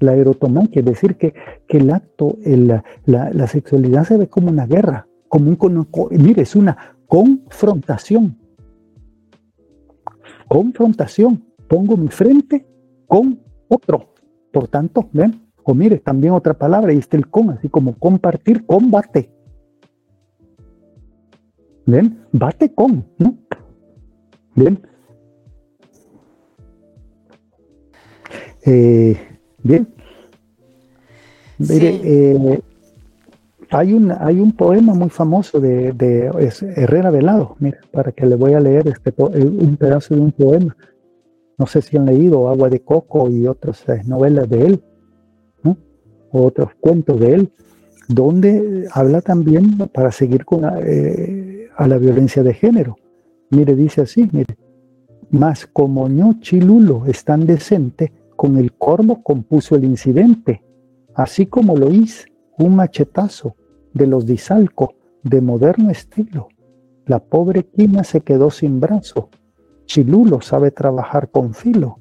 [0.00, 1.34] la erotomaquia, es decir, que,
[1.66, 6.54] que el acto, la, la, sexualidad se ve como una guerra, como un, mire, es
[6.54, 8.38] una confrontación,
[10.48, 12.66] confrontación, pongo mi frente
[13.06, 14.12] con otro,
[14.52, 18.64] por tanto, ven, o mire, también otra palabra, y está el con, así como compartir,
[18.66, 19.30] combate.
[21.86, 22.24] ¿Ven?
[22.32, 23.36] Bate con, ¿no?
[24.54, 24.80] ¿Bien?
[28.64, 29.16] Eh,
[29.66, 29.88] bien.
[31.58, 32.60] Mire, eh,
[33.70, 35.94] hay, un, hay un poema muy famoso de,
[36.76, 40.32] Herrera Velado, mire, para que le voy a leer este, eh, un pedazo de un
[40.32, 40.76] poema.
[41.58, 44.82] No sé si han leído Agua de Coco y otras eh, novelas de él,
[45.62, 45.76] ¿no?
[46.30, 47.52] o otros cuentos de él,
[48.08, 52.96] donde habla también para seguir con a la violencia de género.
[53.50, 54.56] Mire, dice así, mire,
[55.30, 60.62] mas como ño chilulo es tan decente, con el corvo compuso el incidente,
[61.14, 63.56] así como lo hice, un machetazo
[63.92, 66.48] de los disalco de moderno estilo.
[67.06, 69.30] La pobre Quina se quedó sin brazo.
[69.86, 71.98] Chilulo sabe trabajar con filo.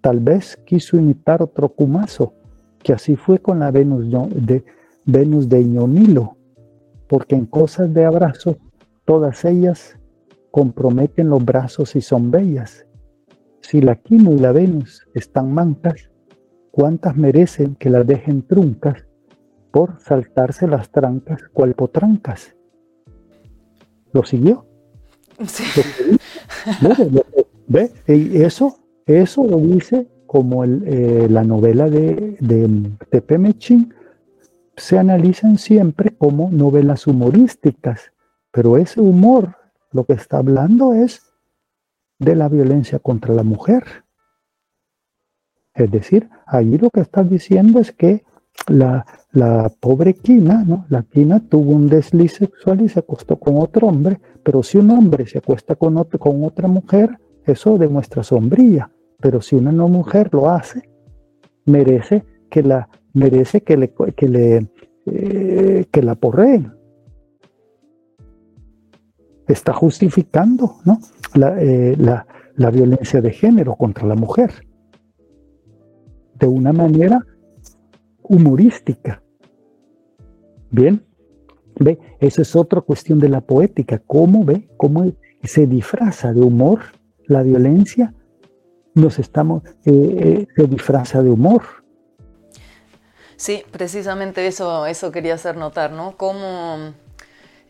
[0.00, 2.34] Tal vez quiso imitar otro cumazo,
[2.82, 4.64] que así fue con la Venus de,
[5.04, 6.36] Venus de Ñomilo,
[7.08, 8.56] porque en cosas de abrazo,
[9.04, 9.98] todas ellas
[10.50, 12.86] comprometen los brazos y son bellas.
[13.64, 16.10] Si la Quino y la Venus están mancas,
[16.70, 19.06] ¿cuántas merecen que las dejen truncas
[19.70, 22.54] por saltarse las trancas cual potrancas?
[24.12, 24.66] ¿Lo siguió?
[25.46, 25.64] Sí.
[27.66, 27.90] ¿Ve?
[28.06, 33.38] Y eso, eso lo dice como eh, la novela de, de Tepe
[34.76, 38.12] se analizan siempre como novelas humorísticas,
[38.50, 39.56] pero ese humor
[39.90, 41.23] lo que está hablando es
[42.18, 43.84] de la violencia contra la mujer.
[45.74, 48.24] Es decir, ahí lo que está diciendo es que
[48.68, 49.04] la,
[49.80, 50.86] pobre Quina, ¿no?
[50.88, 54.90] La Quina tuvo un desliz sexual y se acostó con otro hombre, pero si un
[54.90, 58.90] hombre se acuesta con, con otra mujer, eso demuestra sombría.
[59.20, 60.88] Pero si una no mujer lo hace,
[61.66, 64.70] merece que la, merece que le, que le,
[65.06, 66.72] eh, que la porreen
[69.46, 71.00] está justificando ¿no?
[71.58, 72.26] Eh, la,
[72.56, 74.66] la, violencia de género contra la mujer
[76.34, 77.20] de una manera
[78.22, 79.22] humorística.
[80.70, 81.04] Bien,
[81.76, 85.04] ve, esa es otra cuestión de la poética, cómo ve, cómo
[85.42, 86.80] se disfraza de humor
[87.26, 88.14] la violencia,
[88.94, 91.62] nos estamos, eh, eh, se disfraza de humor.
[93.36, 96.16] Sí, precisamente eso, eso quería hacer notar, ¿no?
[96.16, 96.94] Cómo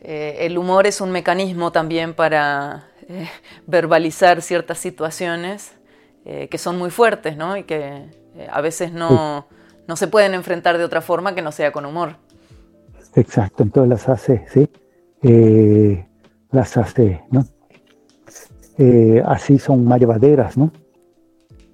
[0.07, 3.27] eh, el humor es un mecanismo también para eh,
[3.65, 5.71] verbalizar ciertas situaciones
[6.25, 7.57] eh, que son muy fuertes ¿no?
[7.57, 8.05] y que
[8.51, 9.47] a veces no,
[9.87, 12.17] no, se pueden enfrentar de otra forma que no sea con humor.
[13.15, 14.69] Exacto, entonces las hace, ¿sí?
[16.51, 17.43] las hace, ¿no?
[19.25, 20.71] así son más llevaderas, ¿no?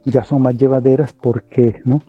[0.06, 2.02] Ya son más llevaderas porque, ¿no?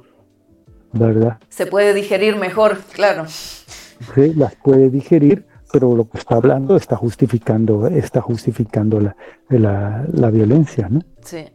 [0.92, 1.38] ¿Verdad?
[1.48, 3.26] Se puede digerir mejor, claro.
[3.26, 9.16] Sí, las puede digerir pero lo que está hablando está justificando, está justificando la,
[9.48, 11.00] la, la violencia, ¿no?
[11.22, 11.46] Sí.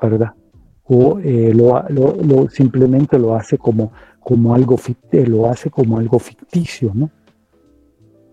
[0.00, 0.32] ¿Verdad?
[0.84, 4.78] O eh, lo, lo, simplemente lo hace como, como algo
[5.12, 7.10] eh, lo hace como algo ficticio, ¿no?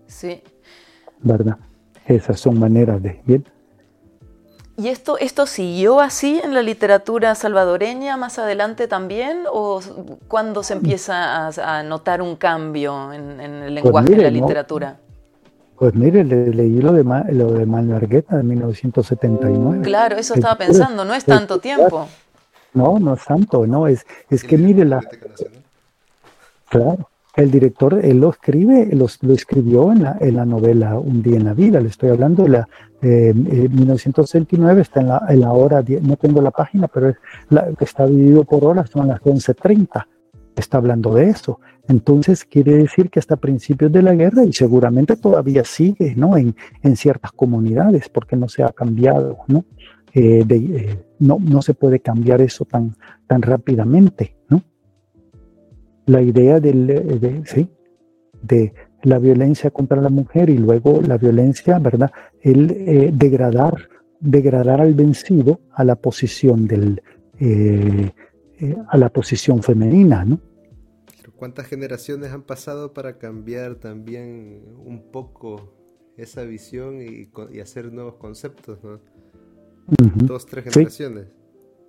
[0.06, 0.40] Sí.
[1.20, 1.58] ¿Verdad?
[2.06, 3.44] Esas son maneras de, ¿bien?
[4.78, 9.44] ¿Y esto, esto siguió así en la literatura salvadoreña más adelante también?
[9.50, 9.80] ¿O
[10.28, 15.00] cuándo se empieza a, notar un cambio en, el pues lenguaje de la literatura?
[15.78, 19.82] Pues mire, le, leí lo de, lo de Mallargueta de 1979.
[19.82, 22.08] Claro, eso estaba pensando, no es tanto tiempo.
[22.72, 25.02] No, no es tanto, no, es, es que mire la...
[26.68, 31.22] Claro, el director, él lo escribe, lo, lo escribió en la, en la, novela Un
[31.22, 32.68] día en la vida, le estoy hablando de la
[33.02, 37.16] eh, 1969, está en la, en la hora, no tengo la página, pero es
[37.50, 40.06] la, está dividido por horas, son las 11.30,
[40.60, 41.60] está hablando de eso.
[41.88, 46.36] Entonces quiere decir que hasta principios de la guerra, y seguramente todavía sigue ¿no?
[46.36, 49.64] en, en ciertas comunidades, porque no se ha cambiado, ¿no?
[50.18, 52.96] Eh, eh, no, no se puede cambiar eso tan,
[53.26, 54.34] tan rápidamente.
[54.48, 54.62] ¿no?
[56.06, 57.68] La idea del, eh, de, ¿sí?
[58.40, 62.10] de la violencia contra la mujer y luego la violencia, ¿verdad?
[62.40, 67.02] El degradar, degradar al vencido a la posición del,
[68.88, 70.40] a la posición femenina, ¿no?
[71.36, 75.74] ¿Cuántas generaciones han pasado para cambiar también un poco
[76.16, 77.28] esa visión y,
[77.60, 78.78] hacer nuevos conceptos?
[78.82, 79.00] ¿no?
[80.26, 81.26] Dos, tres generaciones.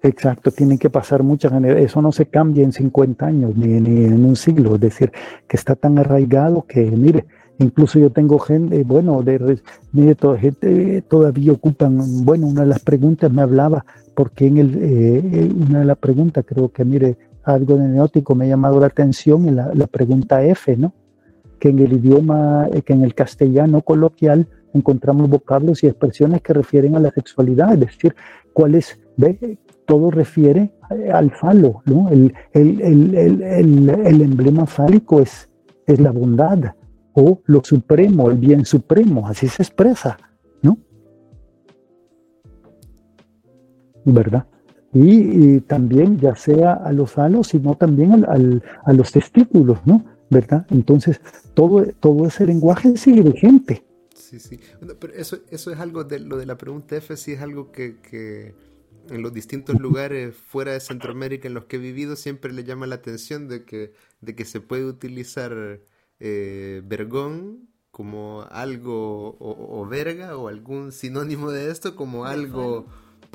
[0.03, 1.91] Exacto, tienen que pasar muchas generaciones.
[1.91, 4.75] Eso no se cambia en 50 años ni, en un siglo.
[4.75, 5.11] Es decir,
[5.47, 7.25] que está tan arraigado que, mire,
[7.57, 9.59] incluso yo tengo gente, bueno, de,
[9.93, 13.85] mire, toda gente todavía ocupan, bueno, una de las preguntas me hablaba,
[14.17, 18.45] porque en el, eh, una de las preguntas creo que, mire, algo de neótico me
[18.45, 20.91] ha llamado la atención en la, pregunta F, ¿no?
[21.59, 26.51] Que en el idioma, eh, que en el castellano coloquial encontramos vocablos y expresiones que
[26.53, 28.15] refieren a la sexualidad, es decir,
[28.53, 30.71] cuál es, ve, todo refiere
[31.13, 32.09] al falo, ¿no?
[32.09, 35.47] El, el, emblema fálico es,
[35.85, 36.73] es la bondad
[37.13, 40.17] o lo supremo, el bien supremo, así se expresa,
[44.07, 44.47] ¿Verdad?
[44.93, 50.05] Y, también ya sea a los falos, sino también al, a los testículos, ¿no?
[50.29, 50.65] ¿Verdad?
[50.69, 51.19] Entonces,
[51.53, 53.83] todo, todo ese lenguaje sigue vigente.
[54.15, 54.59] Sí, sí.
[54.99, 57.97] pero eso, eso es algo de lo de la pregunta F, sí es algo que,
[57.97, 58.55] que
[59.09, 62.87] en los distintos lugares fuera de Centroamérica en los que he vivido siempre le llama
[62.87, 65.81] la atención de que, de que se puede utilizar
[66.19, 72.85] eh, vergón como algo, o, verga, o algún sinónimo de esto, como algo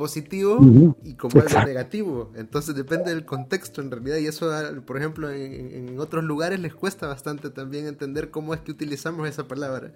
[0.02, 0.58] positivo
[1.04, 2.32] y como algo negativo.
[2.34, 4.50] Entonces depende del contexto en realidad, y eso,
[4.84, 9.46] por ejemplo, en, otros lugares les cuesta bastante también entender cómo es que utilizamos esa
[9.46, 9.92] palabra.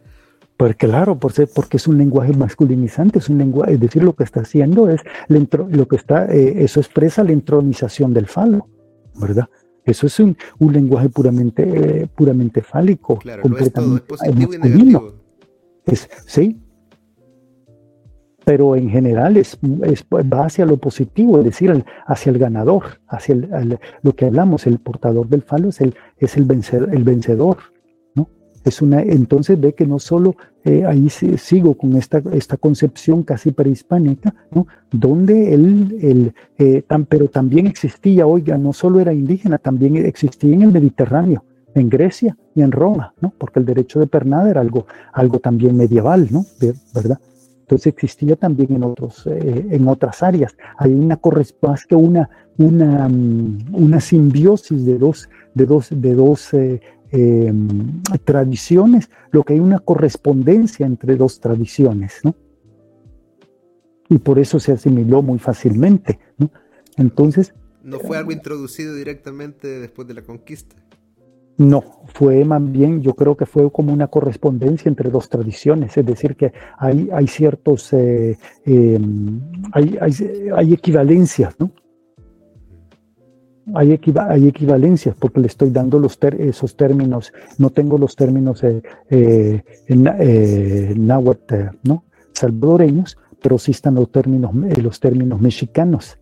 [0.57, 4.43] Pues claro, porque es un lenguaje masculinizante, es un lenguaje, es decir, lo que está
[4.43, 8.69] haciendo es, lo que está, eh, eso expresa la entronización del falo,
[9.17, 9.49] ¿verdad?
[9.85, 13.19] Eso es un, lenguaje puramente, eh, puramente fálico.
[13.19, 15.15] Claro, completamente es, positivo y negativo.
[16.27, 16.61] sí,
[18.47, 23.34] pero en general es, va hacia lo positivo, es decir, hacia el ganador, hacia
[24.03, 27.57] lo que hablamos, el portador del falo es el, es el, vencer, el vencedor,
[28.64, 33.51] es una, entonces ve que no solo, eh, ahí sigo con esta, esta concepción casi
[33.51, 34.68] prehispánica, ¿no?
[34.92, 40.62] donde él, el, eh, pero también existía, oiga, no solo era indígena, también existía en
[40.62, 41.42] el Mediterráneo,
[41.74, 43.32] en Grecia y en Roma, ¿no?
[43.36, 46.47] porque el derecho de pernada era algo, algo también medieval, ¿no?
[46.94, 47.18] ¿verdad?
[47.67, 50.57] Entonces existía también en, otros, eh, en otras áreas.
[50.79, 51.19] Hay una
[51.61, 56.55] más que una, una, mm, una simbiosis de dos, de dos, de dos
[57.19, 62.35] Em, tradiciones, lo que hay una correspondencia entre dos tradiciones, ¿no?
[64.09, 66.51] Y por eso se asimiló muy fácilmente, ¿no?
[66.97, 67.55] Entonces...
[67.83, 70.77] ¿No fue algo introducido directamente después de la conquista?
[71.59, 71.83] No,
[72.13, 76.37] fue más bien, yo creo que fue como una correspondencia entre dos tradiciones, es decir,
[76.37, 79.41] que hay, hay ciertos, eh, em,
[79.73, 80.13] hay, hay,
[80.55, 81.71] hay equivalencias, ¿no?
[83.75, 90.95] hay, equivalencias porque le estoy dando los esos términos, no tengo los términos eh, eh,
[90.97, 92.05] náhuatl, ¿no?
[92.33, 96.19] salvadoreños, pero sí están los términos, los términos mexicanos.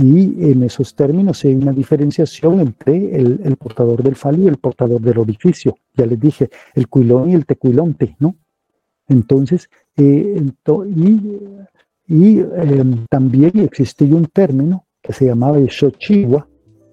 [0.00, 4.98] Y en esos términos hay una diferenciación entre el, portador del falo y el portador
[4.98, 5.76] del orificio.
[5.94, 8.34] Ya les dije, el cuilón y el tecuilonte, ¿no?
[9.08, 10.36] Entonces, y,
[12.06, 16.48] y em, también existía un término que se llamaba el Xochihua,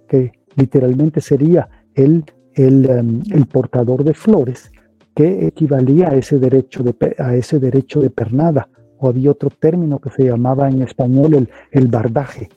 [0.10, 4.70] que literalmente sería el, em, el, portador de flores,
[5.16, 10.00] que equivalía a ese, derecho de, a ese derecho de pernada, o había otro término
[10.00, 12.50] que se llamaba en español el, el bardaje,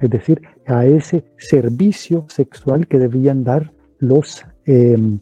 [0.00, 5.20] es decir, a ese servicio sexual que debían dar los, em,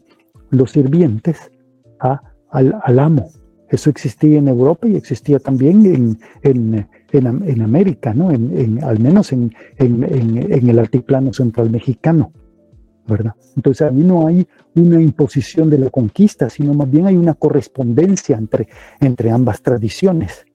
[0.49, 1.51] los sirvientes
[1.99, 2.21] a,
[2.51, 3.29] al, al, amo.
[3.69, 8.31] Eso existía en Europa y existía también en, en, en, América, ¿no?
[8.31, 12.31] En, al menos en, el altiplano central mexicano,
[13.07, 13.33] ¿verdad?
[13.55, 18.37] Entonces ahí no hay una imposición de la conquista, sino más bien hay una correspondencia
[18.37, 18.67] entre,
[18.99, 20.45] entre ambas tradiciones.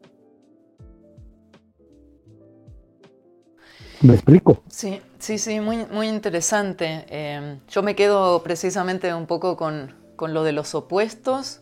[4.02, 4.62] ¿Me explico?
[4.68, 7.04] Sí, sí, sí, muy, muy interesante.
[7.08, 11.60] Eh, yo me quedo precisamente un poco con, con lo de los opuestos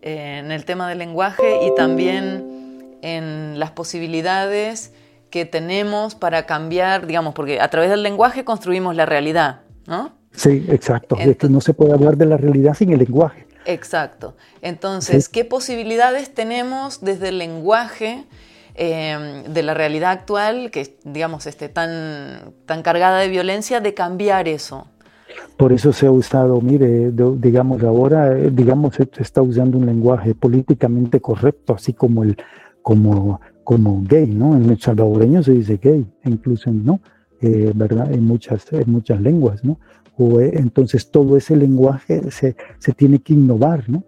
[0.00, 4.92] eh, en el tema del lenguaje y también en las posibilidades
[5.30, 10.12] que tenemos para cambiar, digamos, porque a través del lenguaje construimos la realidad, ¿no?
[10.34, 11.16] Sí, exacto.
[11.18, 13.46] es que no se puede hablar de la realidad sin el lenguaje.
[13.64, 14.36] Exacto.
[14.60, 18.24] Entonces, ¿qué posibilidades tenemos desde el lenguaje
[18.74, 24.48] eh, de la realidad actual, que digamos, esté tan, tan cargada de violencia, de cambiar
[24.48, 24.86] eso?
[25.56, 30.34] Por eso se ha usado, mire, digamos ahora, eh, digamos, se está usando un lenguaje
[30.34, 32.36] políticamente correcto, así como el,
[32.82, 34.56] como, como gay, ¿no?
[34.56, 37.00] En el salvadoreño se dice gay, incluso, ¿no?
[37.40, 38.12] Eh, ¿Verdad?
[38.12, 39.78] En muchas, en muchas lenguas, ¿no?
[40.16, 44.04] O, eh, entonces todo ese lenguaje se, se, tiene que innovar, ¿no?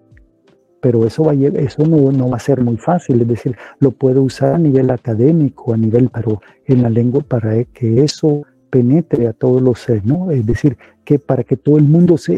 [0.85, 3.91] Pero eso, va a, eso no, no, va a ser muy fácil, es decir, lo
[3.91, 9.27] puedo usar a nivel académico, a nivel, pero en la lengua para que eso penetre
[9.27, 10.31] a todos los, ¿no?
[10.31, 12.35] Es decir, que para que todo el mundo se,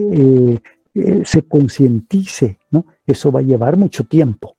[0.95, 2.87] eh, se concientice, ¿no?
[3.05, 4.57] Eso va a llevar mucho tiempo.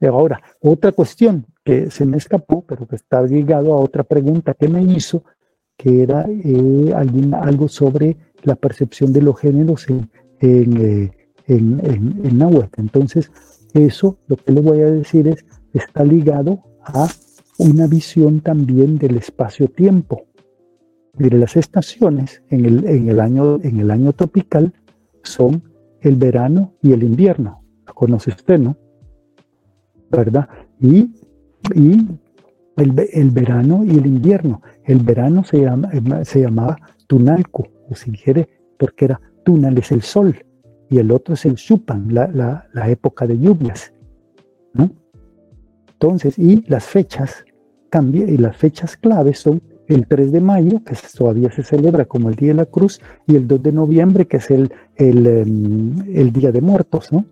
[0.00, 4.66] Ahora, otra cuestión que se me escapó, pero que está ligado a otra pregunta que
[4.66, 5.22] me hizo,
[5.76, 10.10] que era eh, algo sobre la percepción de los géneros en,
[10.40, 11.12] eh,
[11.46, 11.80] en,
[12.76, 13.30] Entonces,
[13.74, 17.08] eso, lo que le voy a decir es, está ligado a
[17.58, 20.26] una visión también del espacio-tiempo.
[21.18, 24.72] Mire, las estaciones en el, en, el año, en el año tropical
[25.22, 25.62] son
[26.00, 27.62] el verano y el invierno.
[27.86, 28.76] Lo conoce usted, ¿no?
[30.10, 30.48] ¿Verdad?
[30.80, 31.14] Y,
[31.74, 32.06] y
[32.76, 34.62] el, el, verano y el invierno.
[34.84, 35.90] El verano se, llama,
[36.24, 40.36] se llamaba Tunalco, o si quiere, porque era Tunal es el sol,
[40.92, 43.94] y el otro es el Chupan, la, la, época de lluvias.
[44.74, 44.90] ¿no?
[45.94, 47.46] Entonces, y las fechas
[47.88, 52.28] cambian, y las fechas claves son el 3 de mayo, que todavía se celebra como
[52.28, 55.26] el Día de la Cruz, y el 2 de noviembre, que es el, el,
[56.14, 57.24] el Día de Muertos, ¿no?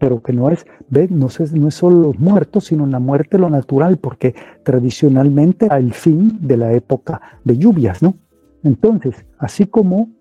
[0.00, 3.38] Pero que no es, ve, no es, no es solo los muertos, sino la muerte
[3.38, 4.34] lo natural, porque
[4.64, 8.16] tradicionalmente al fin de la época de lluvias, ¿no?
[8.64, 10.19] Entonces, así como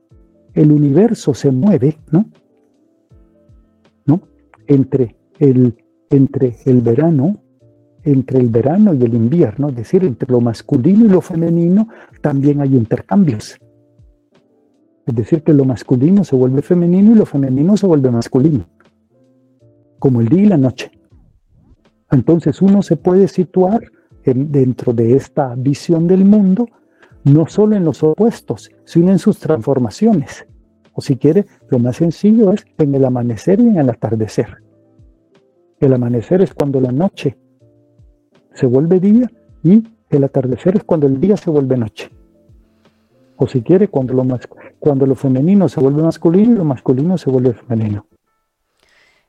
[0.60, 2.26] el universo se mueve, ¿no?
[4.06, 4.22] ¿No?
[4.68, 5.74] Entre el,
[6.10, 7.38] entre el verano,
[8.04, 11.88] entre el verano y el invierno, es decir, entre lo masculino y lo femenino,
[12.22, 13.58] también hay intercambios.
[15.06, 18.68] Es decir, que lo masculino se vuelve femenino y lo femenino se vuelve masculino,
[19.98, 20.92] como el día y la noche.
[22.12, 23.82] Entonces uno se puede situar
[24.26, 26.68] dentro de esta visión del mundo,
[27.24, 30.46] no solo en los opuestos, sino en sus transformaciones.
[30.94, 34.58] O si quiere, lo más sencillo es en el amanecer y en el atardecer.
[35.80, 37.38] El amanecer es cuando la noche
[38.54, 39.32] se vuelve día
[39.64, 42.12] y el atardecer es cuando el día se vuelve noche.
[43.38, 44.40] O si quiere, cuando lo,
[44.80, 48.06] cuando lo femenino se vuelve masculino y lo masculino se vuelve femenino.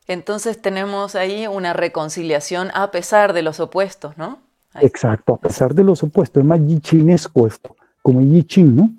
[0.09, 4.41] Entonces tenemos ahí una reconciliación a pesar de los opuestos, ¿no?
[4.73, 4.87] Ahí.
[4.87, 6.41] Exacto, a pesar de los opuestos.
[6.41, 8.91] Es más yichinesco esto, como yichin, ¿no?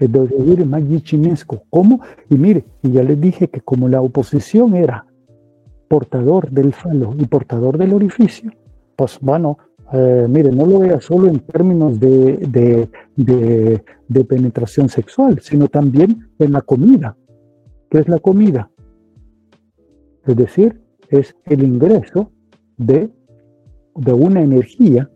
[0.00, 1.62] Es decir, es más yichinesco.
[1.68, 2.00] ¿Cómo?
[2.30, 5.06] Y mire, y ya les dije que como la oposición era
[5.88, 8.50] portador del falo y portador del orificio,
[8.96, 9.58] pues bueno,
[9.92, 15.68] eh, mire, no lo vea solo en términos de, de, de, de, penetración sexual, sino
[15.68, 17.16] también en la comida.
[17.90, 18.70] ¿Qué es la comida?
[20.24, 22.30] Es decir, es el ingreso
[22.76, 23.10] de,
[23.96, 25.10] de una energía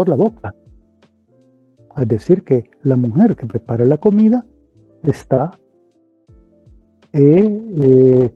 [0.00, 0.54] por la boca.
[1.94, 4.46] Es decir, que la mujer que prepara la comida
[5.02, 5.58] está
[7.12, 8.30] eh, eh,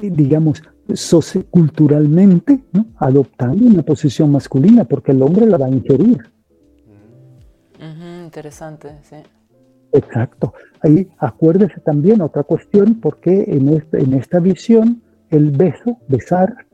[0.00, 0.62] digamos,
[0.94, 2.86] socioculturalmente, ¿no?
[2.98, 6.18] adoptando una posición masculina, porque el hombre la va a ingerir.
[8.24, 9.16] interesante, sí.
[9.92, 10.54] Exacto.
[10.82, 16.66] Ahí acuérdese también otra cuestión, porque en, este, en esta visión el beso, besar,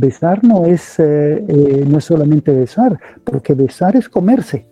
[0.00, 4.66] besar no es, eh, eh, no es solamente besar, porque besar es comerse.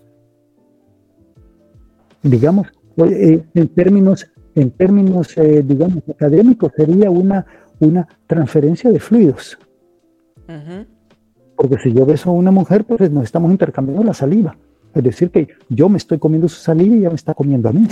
[2.23, 4.27] Digamos, eh, en términos
[4.61, 7.47] en términos, eh, digamos, académicos, sería una,
[7.79, 9.59] una transferencia de fluidos.
[11.57, 14.57] Porque si yo beso a una mujer, pues nos estamos intercambiando la saliva.
[14.95, 17.73] Es decir, que yo me estoy comiendo su saliva y ella me está comiendo a
[17.73, 17.87] mí.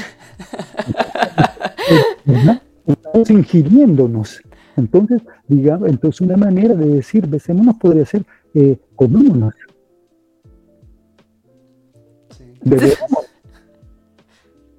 [2.87, 4.41] Estamos ingiriéndonos.
[4.77, 8.25] Entonces, digamos, entonces una manera de decir besémonos podría ser
[8.55, 9.55] eh, comémonos.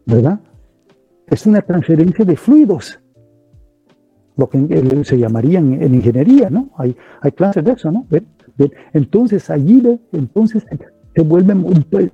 [0.05, 0.39] ¿Verdad?
[1.27, 2.99] es una transferencia de fluidos,
[4.37, 6.69] lo que se llamaría en, ingeniería, ¿no?
[6.77, 8.07] Hay, hay clases de eso, ¿no?
[8.93, 9.81] Entonces allí
[10.13, 10.65] entonces
[11.15, 11.55] se vuelve,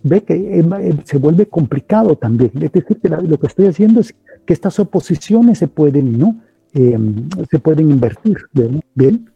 [0.04, 0.66] ve que
[1.04, 2.52] se vuelve complicado también.
[2.56, 4.16] Es decir, que lo que estoy haciendo es
[4.46, 6.42] que estas oposiciones se pueden, ¿no?
[6.74, 8.38] Em, se pueden invertir,
[8.96, 9.32] ¿bien?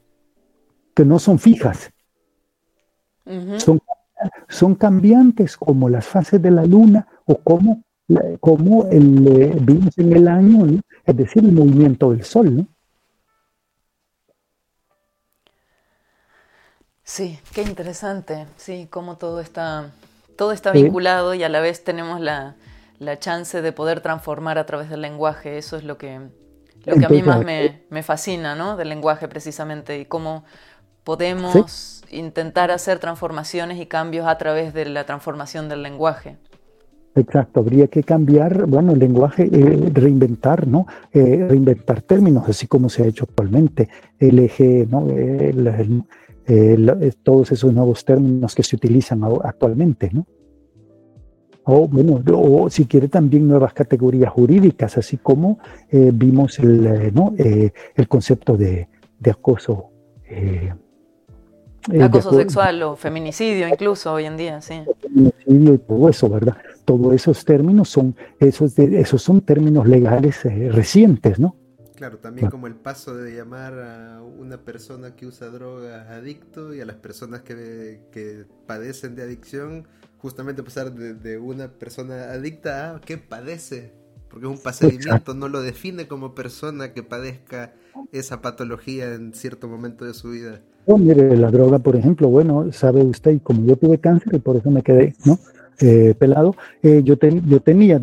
[0.93, 1.91] Que no son fijas.
[3.57, 3.81] son,
[4.47, 7.83] son cambiantes como las fases de la luna o como
[8.39, 12.55] como el, eh, vimos en el año, es decir, el movimiento del sol.
[12.55, 12.67] ¿no?
[17.03, 19.91] Sí, qué interesante, sí, cómo todo está,
[20.37, 22.55] todo está vinculado y a la vez tenemos la,
[22.99, 26.21] la, chance de poder transformar a través del lenguaje, eso es lo que,
[26.85, 28.77] lo que a mí más me, me fascina, ¿no?
[28.77, 30.43] Del lenguaje precisamente y cómo
[31.03, 36.37] podemos intentar hacer transformaciones y cambios a través de la transformación del lenguaje.
[37.15, 40.85] Exacto, habría que cambiar, bueno, el lenguaje, eh, reinventar, ¿no?
[41.11, 43.89] Eh, reinventar términos, así como se ha hecho actualmente.
[44.19, 45.07] El eje, ¿no?
[47.23, 50.25] todos esos nuevos términos que se utilizan actualmente, ¿no?
[51.67, 55.59] O, bueno, o si quiere también nuevas categorías jurídicas, así como
[55.89, 57.33] eh, vimos el, ¿no?
[57.37, 58.87] el concepto de,
[59.19, 59.89] de acoso.
[62.01, 64.81] acoso sexual o feminicidio incluso hoy en día, sí.
[65.01, 66.57] Feminicidio y todo eso, ¿verdad?
[66.87, 71.57] todos esos términos son, esos, esos son términos legales eh, recientes, ¿no?
[71.95, 76.79] Claro, también como el paso de llamar a una persona que usa drogas adicto y
[76.79, 79.85] a las personas que, que padecen de adicción,
[80.19, 83.91] justamente pasar de, una persona adicta a que padece,
[84.29, 87.73] porque es un procedimiento, no lo define como persona que padezca
[88.11, 90.61] esa patología en cierto momento de su vida.
[90.87, 94.39] No, mire, la droga, por ejemplo, bueno, sabe usted, y como yo tuve cáncer y
[94.39, 95.37] por eso me quedé, ¿no?
[95.79, 97.15] Eh, pelado, eh, yo,
[97.45, 97.99] yo tenía,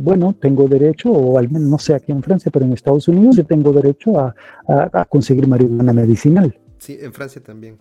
[0.00, 3.36] bueno, tengo derecho, o al menos no sé aquí en Francia, pero en Estados Unidos
[3.36, 4.34] yo tengo derecho a,
[4.66, 6.58] a, conseguir marihuana medicinal.
[6.78, 7.76] Sí, en Francia también.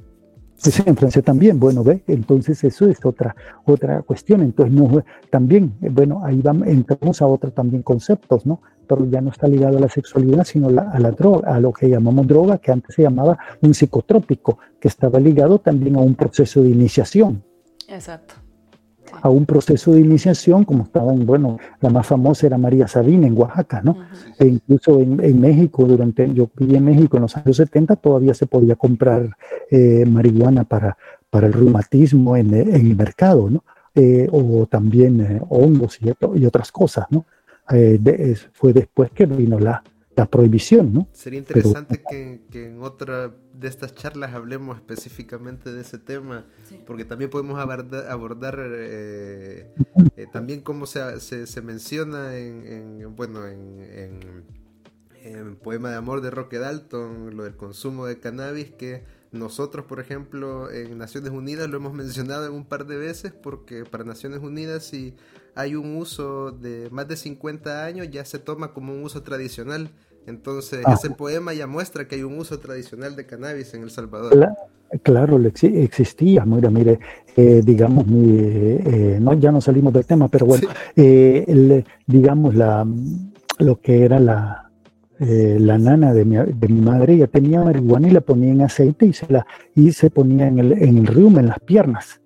[0.58, 3.36] Sí, en Francia también, bueno, ve, entonces eso es otra,
[3.66, 4.42] otra cuestión.
[4.42, 8.62] Entonces, no, también, eh, bueno, ahí vamos, entramos a otros también conceptos, ¿no?
[8.88, 11.90] Pero ya no está ligado a la sexualidad, sino a la droga, a lo que
[11.90, 16.64] llamamos droga, que antes se llamaba un psicotrópico, que estaba ligado también a un proceso
[16.64, 17.44] de iniciación.
[17.88, 18.47] Exacto
[19.22, 23.28] a un proceso de iniciación, como estaba en, bueno, la más famosa era María Sabina
[23.28, 23.98] en Oaxaca, ¿no?
[24.40, 28.46] E incluso en, México, durante, yo viví en México en los años 70, todavía se
[28.46, 29.36] podía comprar
[29.72, 30.98] eh, marihuana para,
[31.30, 33.64] para el reumatismo en, el mercado, ¿no?
[33.96, 37.26] Eh, o también eh, hongos y, y, otras cosas, ¿no?
[38.54, 39.84] fue después que vino la,
[40.18, 41.08] la prohibición, ¿no?
[41.14, 46.44] Sería interesante que, en otra de estas charlas hablemos específicamente de ese tema,
[46.88, 49.72] porque también podemos abordar, eh,
[50.16, 54.44] eh, también cómo se, se, menciona en, bueno, en,
[55.24, 60.00] en, Poema de Amor de Roque Dalton, lo del consumo de cannabis, que nosotros, por
[60.00, 64.40] ejemplo, en Naciones Unidas lo hemos mencionado en un par de veces, porque para Naciones
[64.40, 65.14] Unidas si
[65.58, 69.90] hay un uso de más de 50 años ya se toma como un uso tradicional
[70.28, 70.94] entonces, ah.
[70.94, 74.56] ese poema ya muestra que hay un uso tradicional de cannabis en El Salvador.
[75.02, 77.00] Claro, existía, mira, mire,
[77.36, 82.86] eh, digamos, eh, no, ya no salimos del tema, pero bueno, eh, digamos, la,
[83.60, 84.70] lo que era la,
[85.20, 89.06] la nana de mi, de mi, madre, ella tenía marihuana y la ponía en aceite
[89.06, 92.22] y se, la, y se ponía en el, en el rium, en las piernas.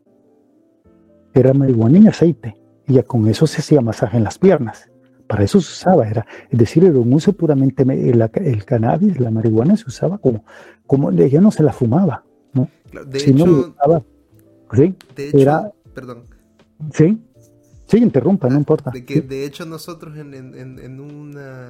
[1.35, 4.90] Era marihuana y aceite, y ya con eso se hacía masaje en las piernas.
[5.31, 9.31] Para eso se usaba, era, es decir, era un uso puramente, el, el cannabis, la
[9.31, 10.43] marihuana se usaba como,
[10.85, 12.67] como ella no se la fumaba, ¿no?
[13.07, 13.73] De hecho,
[14.73, 14.93] ¿sí?
[15.15, 16.23] de hecho, perdón.
[16.93, 17.17] Sí,
[17.85, 18.91] sí, interrumpa, no importa.
[18.91, 21.69] De que de hecho nosotros en, en, en una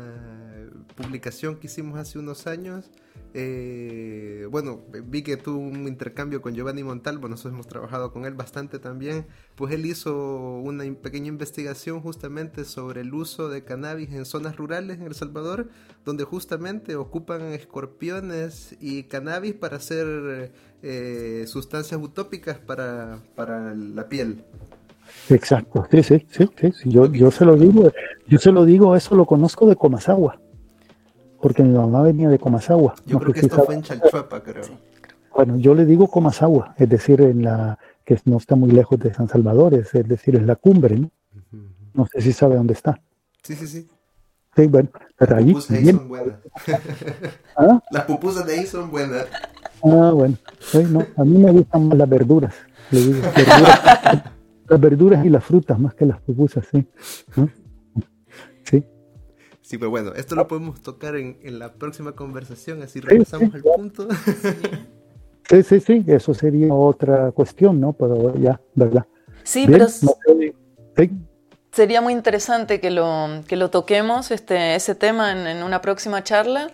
[0.96, 2.90] publicación que hicimos hace unos años,
[3.34, 8.34] eh, bueno, vi que tuvo un intercambio con Giovanni Montalvo, nosotros hemos trabajado con él
[8.34, 9.26] bastante también,
[9.56, 15.00] pues él hizo una pequeña investigación justamente sobre el uso de cannabis en zonas rurales
[15.00, 15.70] en El Salvador,
[16.04, 20.52] donde justamente ocupan escorpiones y cannabis para hacer
[20.84, 24.44] eh, sustancias utópicas para, para la piel.
[25.30, 27.92] Exacto, sí, sí, sí, sí, Yo, yo se lo digo,
[28.28, 30.40] yo se lo digo, eso lo conozco de Comasagua
[31.42, 32.96] porque mi mamá venía de Comasagua.
[33.06, 34.64] Yo creo que esto fue en Chalchuapa, creo.
[35.34, 39.14] Bueno, yo le digo Comasagua, es decir, en la que no está muy lejos de
[39.14, 41.12] San Salvador, es, decir, es la cumbre, ¿no?
[41.94, 43.00] No sé si sabe dónde está.
[43.44, 43.88] Sí, sí, sí.
[44.56, 46.36] Sí, bueno, pero Las pupusas de ahí son buenas.
[47.56, 47.82] ¿Ah?
[47.90, 49.26] Las pupusas de ahí son buenas.
[49.84, 50.38] Ah, bueno.
[50.90, 52.54] no, a mí me gustan más las verduras.
[52.92, 53.20] Le digo,
[54.68, 56.86] las verduras y las frutas más que las pupusas, sí.
[58.64, 58.86] Sí.
[59.72, 64.06] Sí, pero bueno, esto lo podemos tocar en, la próxima conversación, así regresamos al punto.
[65.50, 67.94] Sí, sí, sí, eso sería otra cuestión, ¿no?
[67.94, 69.06] Pero ya, ¿verdad?
[69.44, 69.88] Sí, pero
[71.72, 76.22] sería muy interesante que lo, que lo toquemos, este, ese tema, en, en, una próxima
[76.22, 76.70] charla.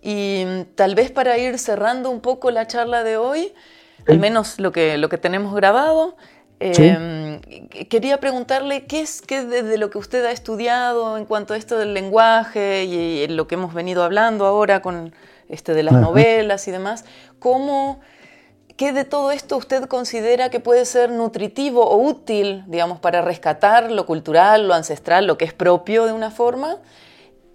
[0.00, 3.52] Y tal vez para ir cerrando un poco la charla de hoy,
[4.08, 6.16] al menos lo que, lo que tenemos grabado,
[6.62, 7.40] Em,
[7.88, 11.76] quería preguntarle qué es qué de, lo que usted ha estudiado en cuanto a esto
[11.76, 15.12] del lenguaje y, lo que hemos venido hablando ahora con
[15.48, 17.04] este de las novelas y demás,
[17.40, 18.00] cómo
[18.76, 23.90] qué de todo esto usted considera que puede ser nutritivo o útil, digamos, para rescatar
[23.90, 26.78] lo cultural, lo ancestral, lo que es propio de una forma.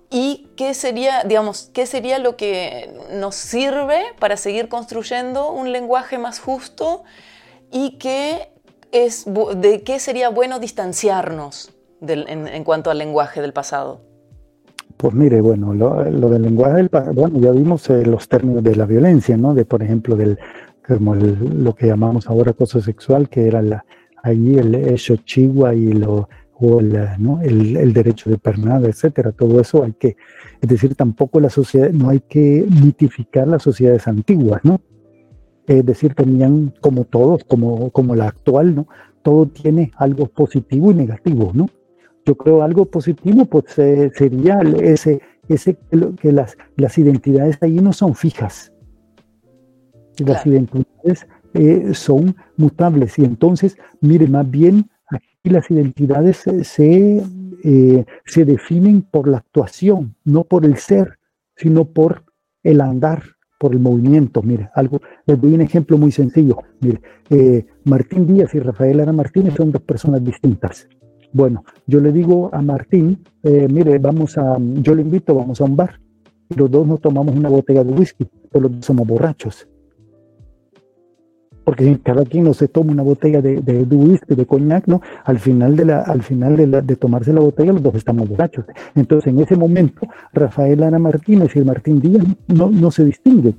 [0.09, 6.17] ¿Y qué sería, digamos, qué sería lo que nos sirve para seguir construyendo un lenguaje
[6.17, 7.03] más justo
[7.71, 8.49] y que
[9.55, 14.01] de qué sería bueno distanciarnos en, cuanto al lenguaje del pasado?
[14.97, 18.75] Pues mire, bueno, lo, del lenguaje del pasado, bueno, ya vimos eh, los términos de
[18.75, 19.53] la violencia, ¿no?
[19.53, 20.39] De, por ejemplo, del,
[20.87, 23.85] como lo que llamamos ahora acoso sexual, que era la,
[24.23, 26.29] ahí el hecho chigua y lo,
[26.79, 27.41] el, ¿no?
[27.41, 29.31] el, derecho de pernada, etcétera.
[29.31, 30.17] Todo eso hay que,
[30.61, 34.81] es decir, tampoco la sociedad, no hay que mitificar las sociedades antiguas, ¿no?
[35.67, 38.87] Es decir, tenían como todos, como, como la actual, ¿no?
[39.21, 41.67] Todo tiene algo positivo y negativo, ¿no?
[42.25, 45.77] Yo creo algo positivo pues eh, sería ese, ese,
[46.19, 48.71] que las, las identidades ahí no son fijas.
[50.19, 53.19] Las identidades eh, son mutables.
[53.19, 57.23] Y entonces, mire, más bien aquí las identidades se,
[57.63, 61.19] eh, se definen por la actuación, no por el ser,
[61.55, 62.23] sino por
[62.63, 64.41] el andar, por el movimiento.
[64.41, 66.57] Mire, algo, les doy un ejemplo muy sencillo.
[66.79, 70.87] Mire, eh, Martín Díaz y Rafael Ara Martínez son dos personas distintas.
[71.33, 75.75] Bueno, yo le digo a Martín, mire, vamos a, yo le invito, vamos a un
[75.75, 75.99] bar.
[76.55, 79.67] Los dos nos tomamos una botella de whisky, pero los dos somos borrachos
[81.67, 85.01] porque cada quien no se toma una botella de, de, whisky, de coñac, ¿no?
[85.25, 88.29] Al final, de, la, al final de, la, de, tomarse la botella, los dos estamos
[88.29, 88.63] borrachos.
[88.95, 93.53] Entonces, en ese momento, Rafael Ana Martínez y el Martín Díaz no, no se distinguen,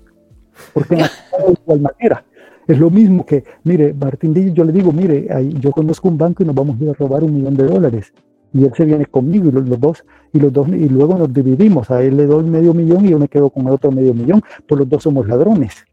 [0.72, 2.24] porque de igual manera.
[2.66, 5.28] Es lo mismo que, mire, Martín Díaz, yo le digo, mire,
[5.60, 8.14] yo conozco un banco y nos vamos a ir a robar un millón de dólares.
[8.54, 10.02] Y él se viene conmigo y los, los, dos,
[10.32, 11.90] y los dos, y luego nos dividimos.
[11.90, 14.40] A él le doy medio millón y yo me quedo con el otro medio millón,
[14.66, 15.84] pues los dos somos ladrones.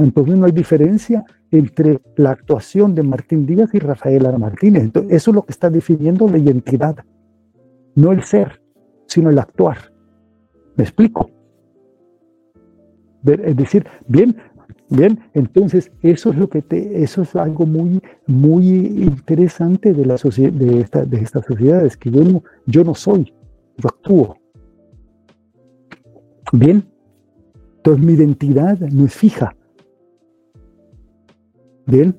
[0.00, 4.84] Entonces no hay diferencia entre la actuación de Martín Díaz y Rafael Martínez.
[4.84, 6.96] Entonces, eso es lo que está definiendo la identidad.
[7.94, 8.62] No el ser,
[9.06, 9.92] sino el actuar.
[10.76, 11.30] ¿Me explico?
[13.26, 14.36] Es decir, bien,
[14.88, 20.16] bien, entonces eso es lo que te, eso es algo muy, muy interesante de la
[20.16, 23.34] de, esta, de estas sociedades, que yo no, yo no soy,
[23.76, 24.38] yo actúo.
[26.52, 26.88] Bien,
[27.76, 29.54] entonces mi identidad no es fija,
[31.90, 32.16] Bien.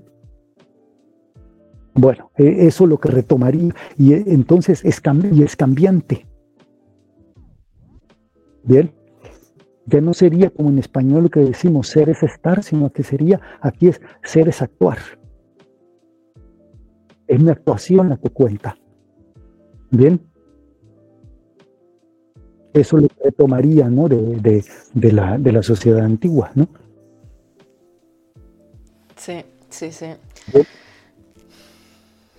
[1.93, 3.73] Bueno, e, eso es lo que retomaría.
[3.97, 5.01] Y e, entonces es,
[5.31, 6.27] y es cambiante.
[8.63, 8.91] Bien.
[9.85, 13.41] Ya no sería como en español lo que decimos ser es estar, sino que sería,
[13.61, 14.97] aquí es ser es actuar.
[17.27, 18.75] Es mi actuación la que cuenta.
[19.89, 20.19] Bien.
[22.73, 24.07] Eso lo retomaría ¿no?
[24.07, 24.63] de,
[24.93, 26.67] de, la, de la sociedad antigua, ¿no?
[29.17, 29.43] Sí.
[29.71, 30.15] Sí, sí.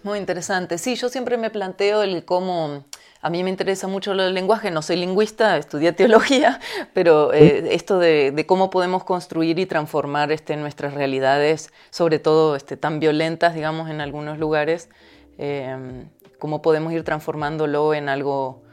[0.02, 0.78] Muy interesante.
[0.78, 2.84] Sí, yo siempre me planteo el cómo...
[3.24, 6.58] A mí me interesa mucho el lenguaje, no soy lingüista, estudié teología,
[6.92, 12.76] pero eh, esto de, cómo podemos construir y transformar este, nuestras realidades, sobre todo este,
[12.76, 14.88] tan violentas, digamos, en algunos lugares,
[15.38, 16.04] eh,
[16.40, 18.64] cómo podemos ir transformándolo en algo,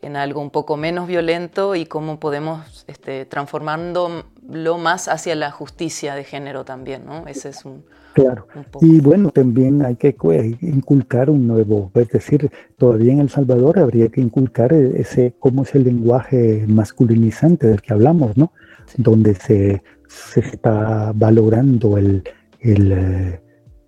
[0.00, 6.14] en algo un poco menos violento y cómo podemos este, transformándolo más hacia la justicia
[6.14, 7.26] de género también, ¿no?
[7.26, 8.46] Ese es un, Claro.
[8.80, 10.16] Y bueno, también hay que
[10.60, 15.62] inculcar un nuevo, es decir, todavía en El Salvador habría que inculcar e-, ese, cómo
[15.62, 18.52] es el lenguaje masculinizante del que hablamos, ¿no?
[18.96, 22.24] Donde se, se, está valorando el,
[22.60, 23.40] el eh,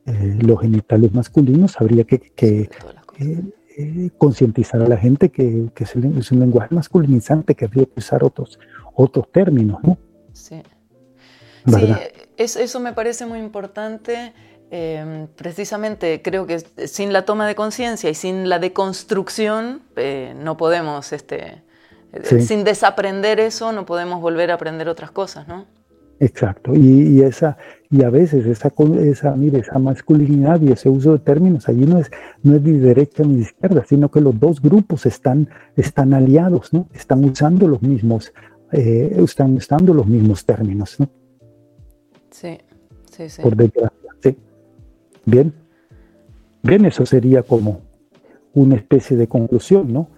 [0.07, 2.69] eh, los genitales masculinos, habría que, que
[3.19, 8.25] eh, concientizar a la gente que, que es, un lenguaje masculinizante, que habría que usar
[8.25, 8.59] otros,
[8.95, 9.99] otros términos, ¿no?
[10.33, 10.61] Sí.
[11.67, 11.87] Sí,
[12.45, 14.33] eso me parece muy importante.
[14.75, 20.57] Em, precisamente creo que sin la toma de conciencia y sin la deconstrucción eh, no
[20.57, 21.63] podemos, este,
[22.15, 25.67] eh, sin desaprender eso, no podemos volver a aprender otras cosas, ¿no?
[26.21, 27.59] Exacto, y, esa,
[27.91, 31.99] y a veces esa, esa, mire, esa masculinidad y ese uso de términos allí no
[31.99, 32.11] es,
[32.43, 36.89] no es ni derecha ni izquierda, sino que los dos grupos están, están aliados, ¿no?
[36.95, 38.33] Están usando los mismos,
[38.71, 41.11] eh, están usando los mismos términos, ¿no?
[42.33, 42.59] Sí,
[43.17, 43.43] sí, sí.
[43.43, 44.37] Por desgracia, sí.
[45.25, 45.55] Bien.
[46.63, 47.81] Bien, eso sería como
[48.55, 50.09] una especie de conclusión, ¿no?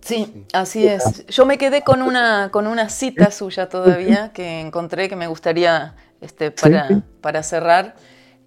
[0.00, 1.26] Sí, así es.
[1.26, 5.94] Yo me quedé con una, con una cita suya todavía que encontré que me gustaría
[6.20, 7.94] este, para, para cerrar.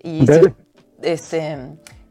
[0.04, 0.26] Y
[1.02, 1.58] este,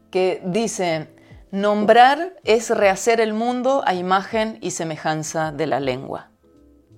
[0.09, 1.07] que dice,
[1.51, 6.31] nombrar es rehacer el mundo a imagen y semejanza de la lengua.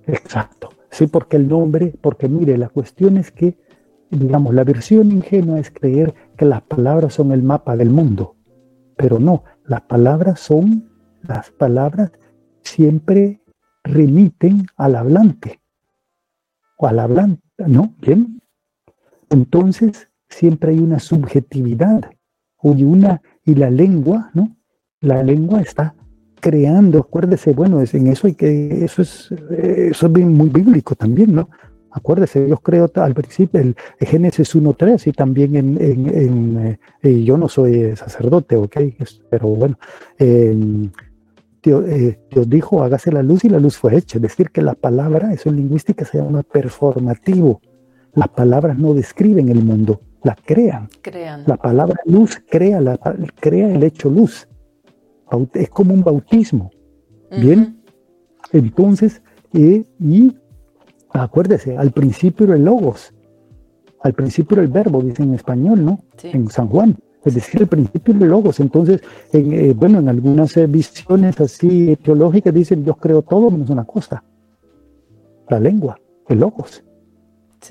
[0.06, 0.70] Exacto.
[0.90, 3.56] Sí, porque el nombre, porque mire, la cuestión es que
[4.10, 8.36] digamos, la versión ingenua es creer que las palabras son el mapa del mundo,
[8.96, 10.88] pero no, las palabras son,
[11.22, 12.12] las palabras
[12.62, 13.40] siempre
[13.84, 15.60] remiten al hablante,
[16.76, 17.94] o al hablante, ¿no?
[18.00, 18.40] ¿Bien?
[19.30, 22.10] Entonces, siempre hay una subjetividad,
[22.62, 24.56] y una, y la lengua, ¿no?
[25.00, 25.94] La lengua está
[26.40, 31.34] creando, acuérdese, bueno, es, en eso hay que, eso es, eso es muy bíblico también,
[31.34, 31.48] ¿no?
[31.98, 37.48] Acuérdese, Dios creó al principio el, Génesis 1.3 y también en, en, eh, yo no
[37.48, 38.76] soy sacerdote, ok,
[39.28, 39.78] pero bueno,
[40.18, 40.88] eh,
[41.62, 41.84] Dios,
[42.48, 44.18] dijo hágase la luz y la luz fue hecha.
[44.18, 47.60] Es decir, que la palabra, eso en lingüística se llama performativo.
[48.14, 50.88] Las palabras no describen el mundo, la crean.
[51.02, 51.44] crean.
[51.46, 52.98] La palabra luz crea, la,
[53.40, 54.48] crea el hecho luz.
[55.54, 56.70] Es como un bautismo.
[57.30, 57.82] ¿Bien?
[58.52, 59.20] Entonces,
[59.52, 60.34] eh, y
[61.10, 63.12] acuérdese, al principio era el logos,
[64.02, 66.00] al principio era el verbo, dice en español, ¿no?
[66.22, 66.96] En San Juan.
[67.24, 68.60] Es decir, al principio era el logos.
[68.60, 69.02] Entonces,
[69.32, 73.84] en, eh, bueno, en algunas eh, visiones así teológicas dicen, Dios creó todo menos una
[73.84, 74.22] cosa,
[75.48, 75.98] la lengua,
[76.28, 76.84] el logos.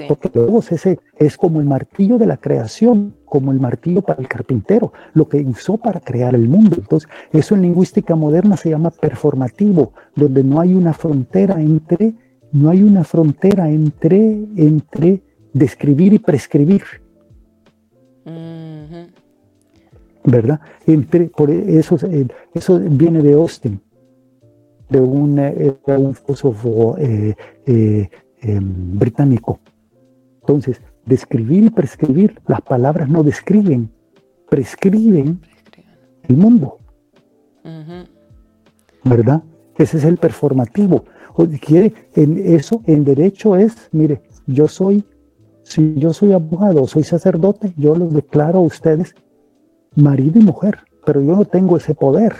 [0.09, 4.19] Porque el logos ese es como el martillo de la creación, como el martillo para
[4.19, 6.75] el carpintero, lo que usó para crear el mundo.
[6.77, 12.15] Entonces, eso en lingüística moderna se llama performativo, donde no hay una frontera entre,
[12.51, 15.21] no hay una frontera entre, entre
[15.53, 16.83] describir y prescribir.
[20.23, 20.59] ¿Verdad?
[20.85, 21.97] Entre, por eso,
[22.53, 23.79] eso viene de Austin,
[24.89, 27.33] de un, eh, un filósofo eh,
[27.65, 28.09] eh,
[28.41, 29.59] em, británico.
[30.41, 33.89] Entonces, describir y prescribir, las palabras no describen,
[34.49, 35.39] prescriben
[36.27, 36.79] el mundo.
[39.05, 39.43] ¿Verdad?
[39.77, 41.05] Ese es el performativo.
[41.45, 45.05] Quiere, en eso, en derecho es, mire, yo soy,
[45.63, 49.13] si yo soy abogado, soy sacerdote, yo los declaro a ustedes
[49.95, 52.33] marido y mujer, pero yo no tengo ese poder.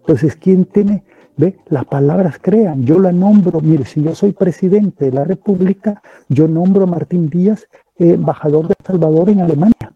[0.00, 1.04] Entonces, ¿quién tiene?
[1.36, 2.84] Ve, las palabras crean.
[2.84, 7.30] Yo la nombro, mire, si yo soy presidente de la República, yo nombro a Martín
[7.30, 7.66] Díaz
[7.96, 9.94] embajador de Salvador en Alemania,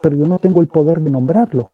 [0.00, 1.72] pero yo no tengo el poder de nombrarlo.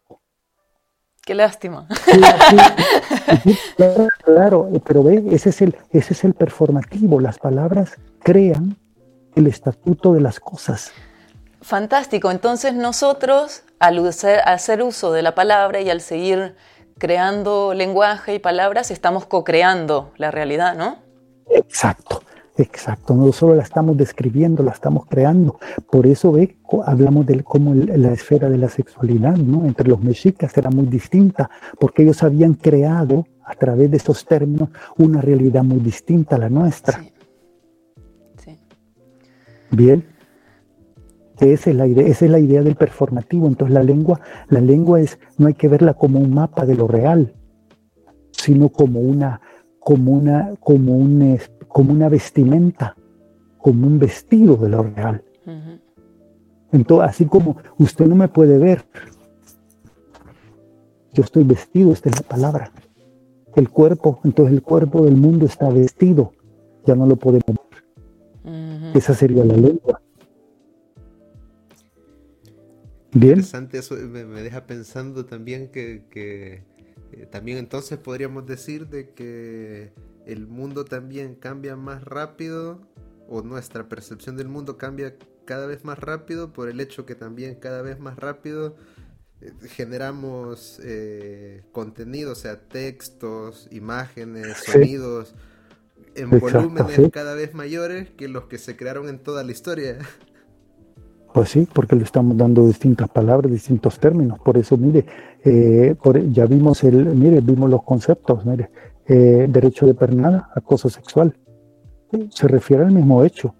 [1.25, 1.87] Qué lástima.
[3.77, 7.19] claro, claro, pero ve, ese es, el, ese es el performativo.
[7.19, 8.77] Las palabras crean
[9.35, 10.91] el estatuto de las cosas.
[11.61, 12.29] Fantástico.
[12.29, 14.07] Entonces nosotros, al
[14.45, 16.55] hacer uso de la palabra y al seguir
[16.99, 20.99] creando lenguaje y palabras, estamos co-creando la realidad, ¿no?
[21.49, 22.21] Exacto.
[22.57, 25.59] Exacto, no solo la estamos describiendo, la estamos creando.
[25.91, 29.65] Por eso ve, hablamos de cómo la esfera de la sexualidad, ¿no?
[29.65, 31.49] Entre los mexicas era muy distinta,
[31.79, 36.49] porque ellos habían creado a través de esos términos una realidad muy distinta a la
[36.49, 37.03] nuestra.
[38.37, 38.57] Sí.
[39.71, 40.05] Bien.
[41.39, 43.47] Esa es, la idea, esa es la idea del performativo.
[43.47, 46.87] Entonces la lengua, la lengua es, no hay que verla como un mapa de lo
[46.87, 47.33] real,
[48.31, 49.41] sino como una,
[49.79, 51.21] como una, como un,
[51.75, 52.95] como una vestimenta,
[53.57, 55.21] como un vestido de lo real.
[56.71, 58.85] Entonces, así como usted no me puede ver,
[61.11, 62.71] yo estoy vestido, esta es la palabra.
[63.57, 66.31] El cuerpo, entonces el cuerpo del mundo está vestido,
[66.85, 68.95] ya no lo podemos ver.
[68.95, 70.01] Esa sería la lengua.
[73.13, 76.05] Interesante, eso me, deja pensando también que,
[77.11, 79.91] eh, también entonces podríamos decir de que
[80.25, 82.81] el mundo también cambia más rápido
[83.27, 85.15] o nuestra percepción del mundo cambia
[85.45, 88.75] cada vez más rápido por el hecho que también cada vez más rápido
[89.41, 95.35] eh, generamos eh, contenido, o sea, textos, imágenes, sonidos,
[96.15, 99.99] en volúmenes cada vez mayores que los que se crearon en toda la historia.
[101.33, 104.39] Pues sí, porque le estamos dando distintas palabras, distintos términos.
[104.39, 105.05] Por eso, mire,
[105.43, 105.93] eh,
[106.31, 108.69] ya vimos el, mire, vimos los conceptos, mire,
[109.07, 111.35] eh, derecho de pernada, acoso sexual.
[112.29, 113.53] Se refiere al mismo hecho,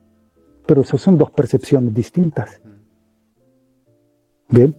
[0.65, 2.61] pero eso son dos percepciones distintas.
[4.47, 4.75] Bien.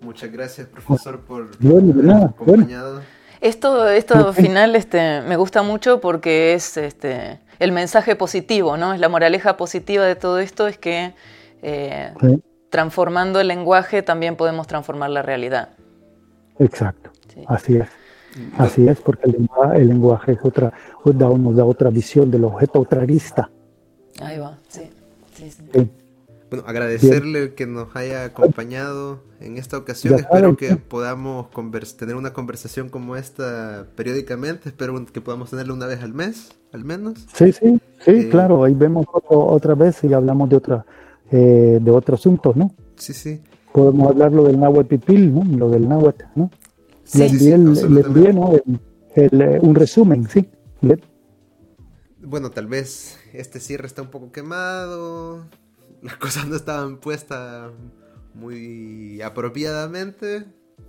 [0.00, 3.00] muchas gracias, profesor, por bueno, acompañado.
[3.40, 8.94] Esto, esto final este, me gusta mucho porque es este, el mensaje positivo, ¿no?
[8.94, 11.14] Es la moraleja positiva de todo esto, es que
[11.62, 12.12] eh,
[12.70, 15.70] transformando el lenguaje también podemos transformar la realidad.
[16.58, 17.10] Exacto,
[17.46, 17.88] así es.
[18.58, 20.72] Así es, porque el lenguaje, es otra,
[21.04, 23.50] nos da otra visión del objeto, otra arista.
[24.20, 24.90] Ahí va, sí.
[26.50, 30.14] Bueno, agradecerle que nos haya acompañado en esta ocasión.
[30.14, 31.48] Espero que podamos
[31.96, 34.68] tener una conversación como esta periódicamente.
[34.68, 37.26] Espero que podamos tenerla una vez al mes, al menos.
[37.34, 38.64] Sí, sí, sí, eh, claro.
[38.64, 40.86] Ahí vemos otra vez y hablamos de otra
[41.30, 42.72] eh, de otro asunto, ¿no?
[42.96, 43.40] Sí, sí.
[43.72, 44.94] Podemos hablar lo del náhuatl
[45.32, 45.44] ¿no?
[45.56, 46.50] Lo del náhuatl, ¿no?
[47.04, 48.52] Sí, le envié, le envié ¿no?
[49.16, 50.48] Eh, un resumen, sí.
[52.20, 55.46] Bueno, tal vez este cierre está un poco quemado
[56.04, 57.72] las cosas no estaban puestas
[58.34, 60.44] muy apropiadamente.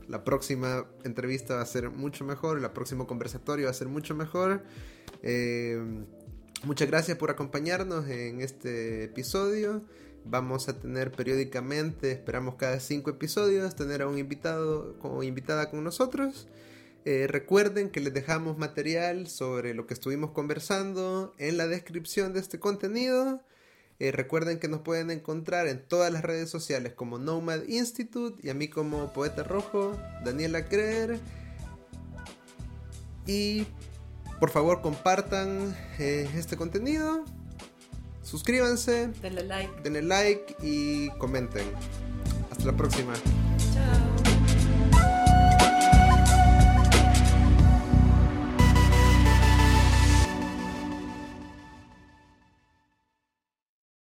[0.07, 4.13] La próxima entrevista va a ser mucho mejor, el próximo conversatorio va a ser mucho
[4.13, 4.63] mejor.
[5.23, 5.81] Eh,
[6.63, 9.83] muchas gracias por acompañarnos en este episodio.
[10.27, 15.83] Vamos a tener periódicamente, esperamos cada cinco episodios, tener a un invitado o invitada con
[15.83, 16.47] nosotros.
[17.05, 22.39] Eh, recuerden que les dejamos material sobre lo que estuvimos conversando en la descripción de
[22.39, 23.43] este contenido.
[23.99, 28.49] Eh, recuerden que nos pueden encontrar en todas las redes sociales como Nomad Institute y
[28.49, 29.95] a mí como Poeta Rojo,
[30.25, 31.19] Daniela Creer.
[33.27, 33.67] Y
[34.39, 37.23] por favor compartan eh, este contenido.
[38.25, 39.09] Suscríbanse.
[39.21, 39.81] Denle like.
[39.83, 41.65] Denle like y comenten.
[42.49, 43.13] Hasta la próxima.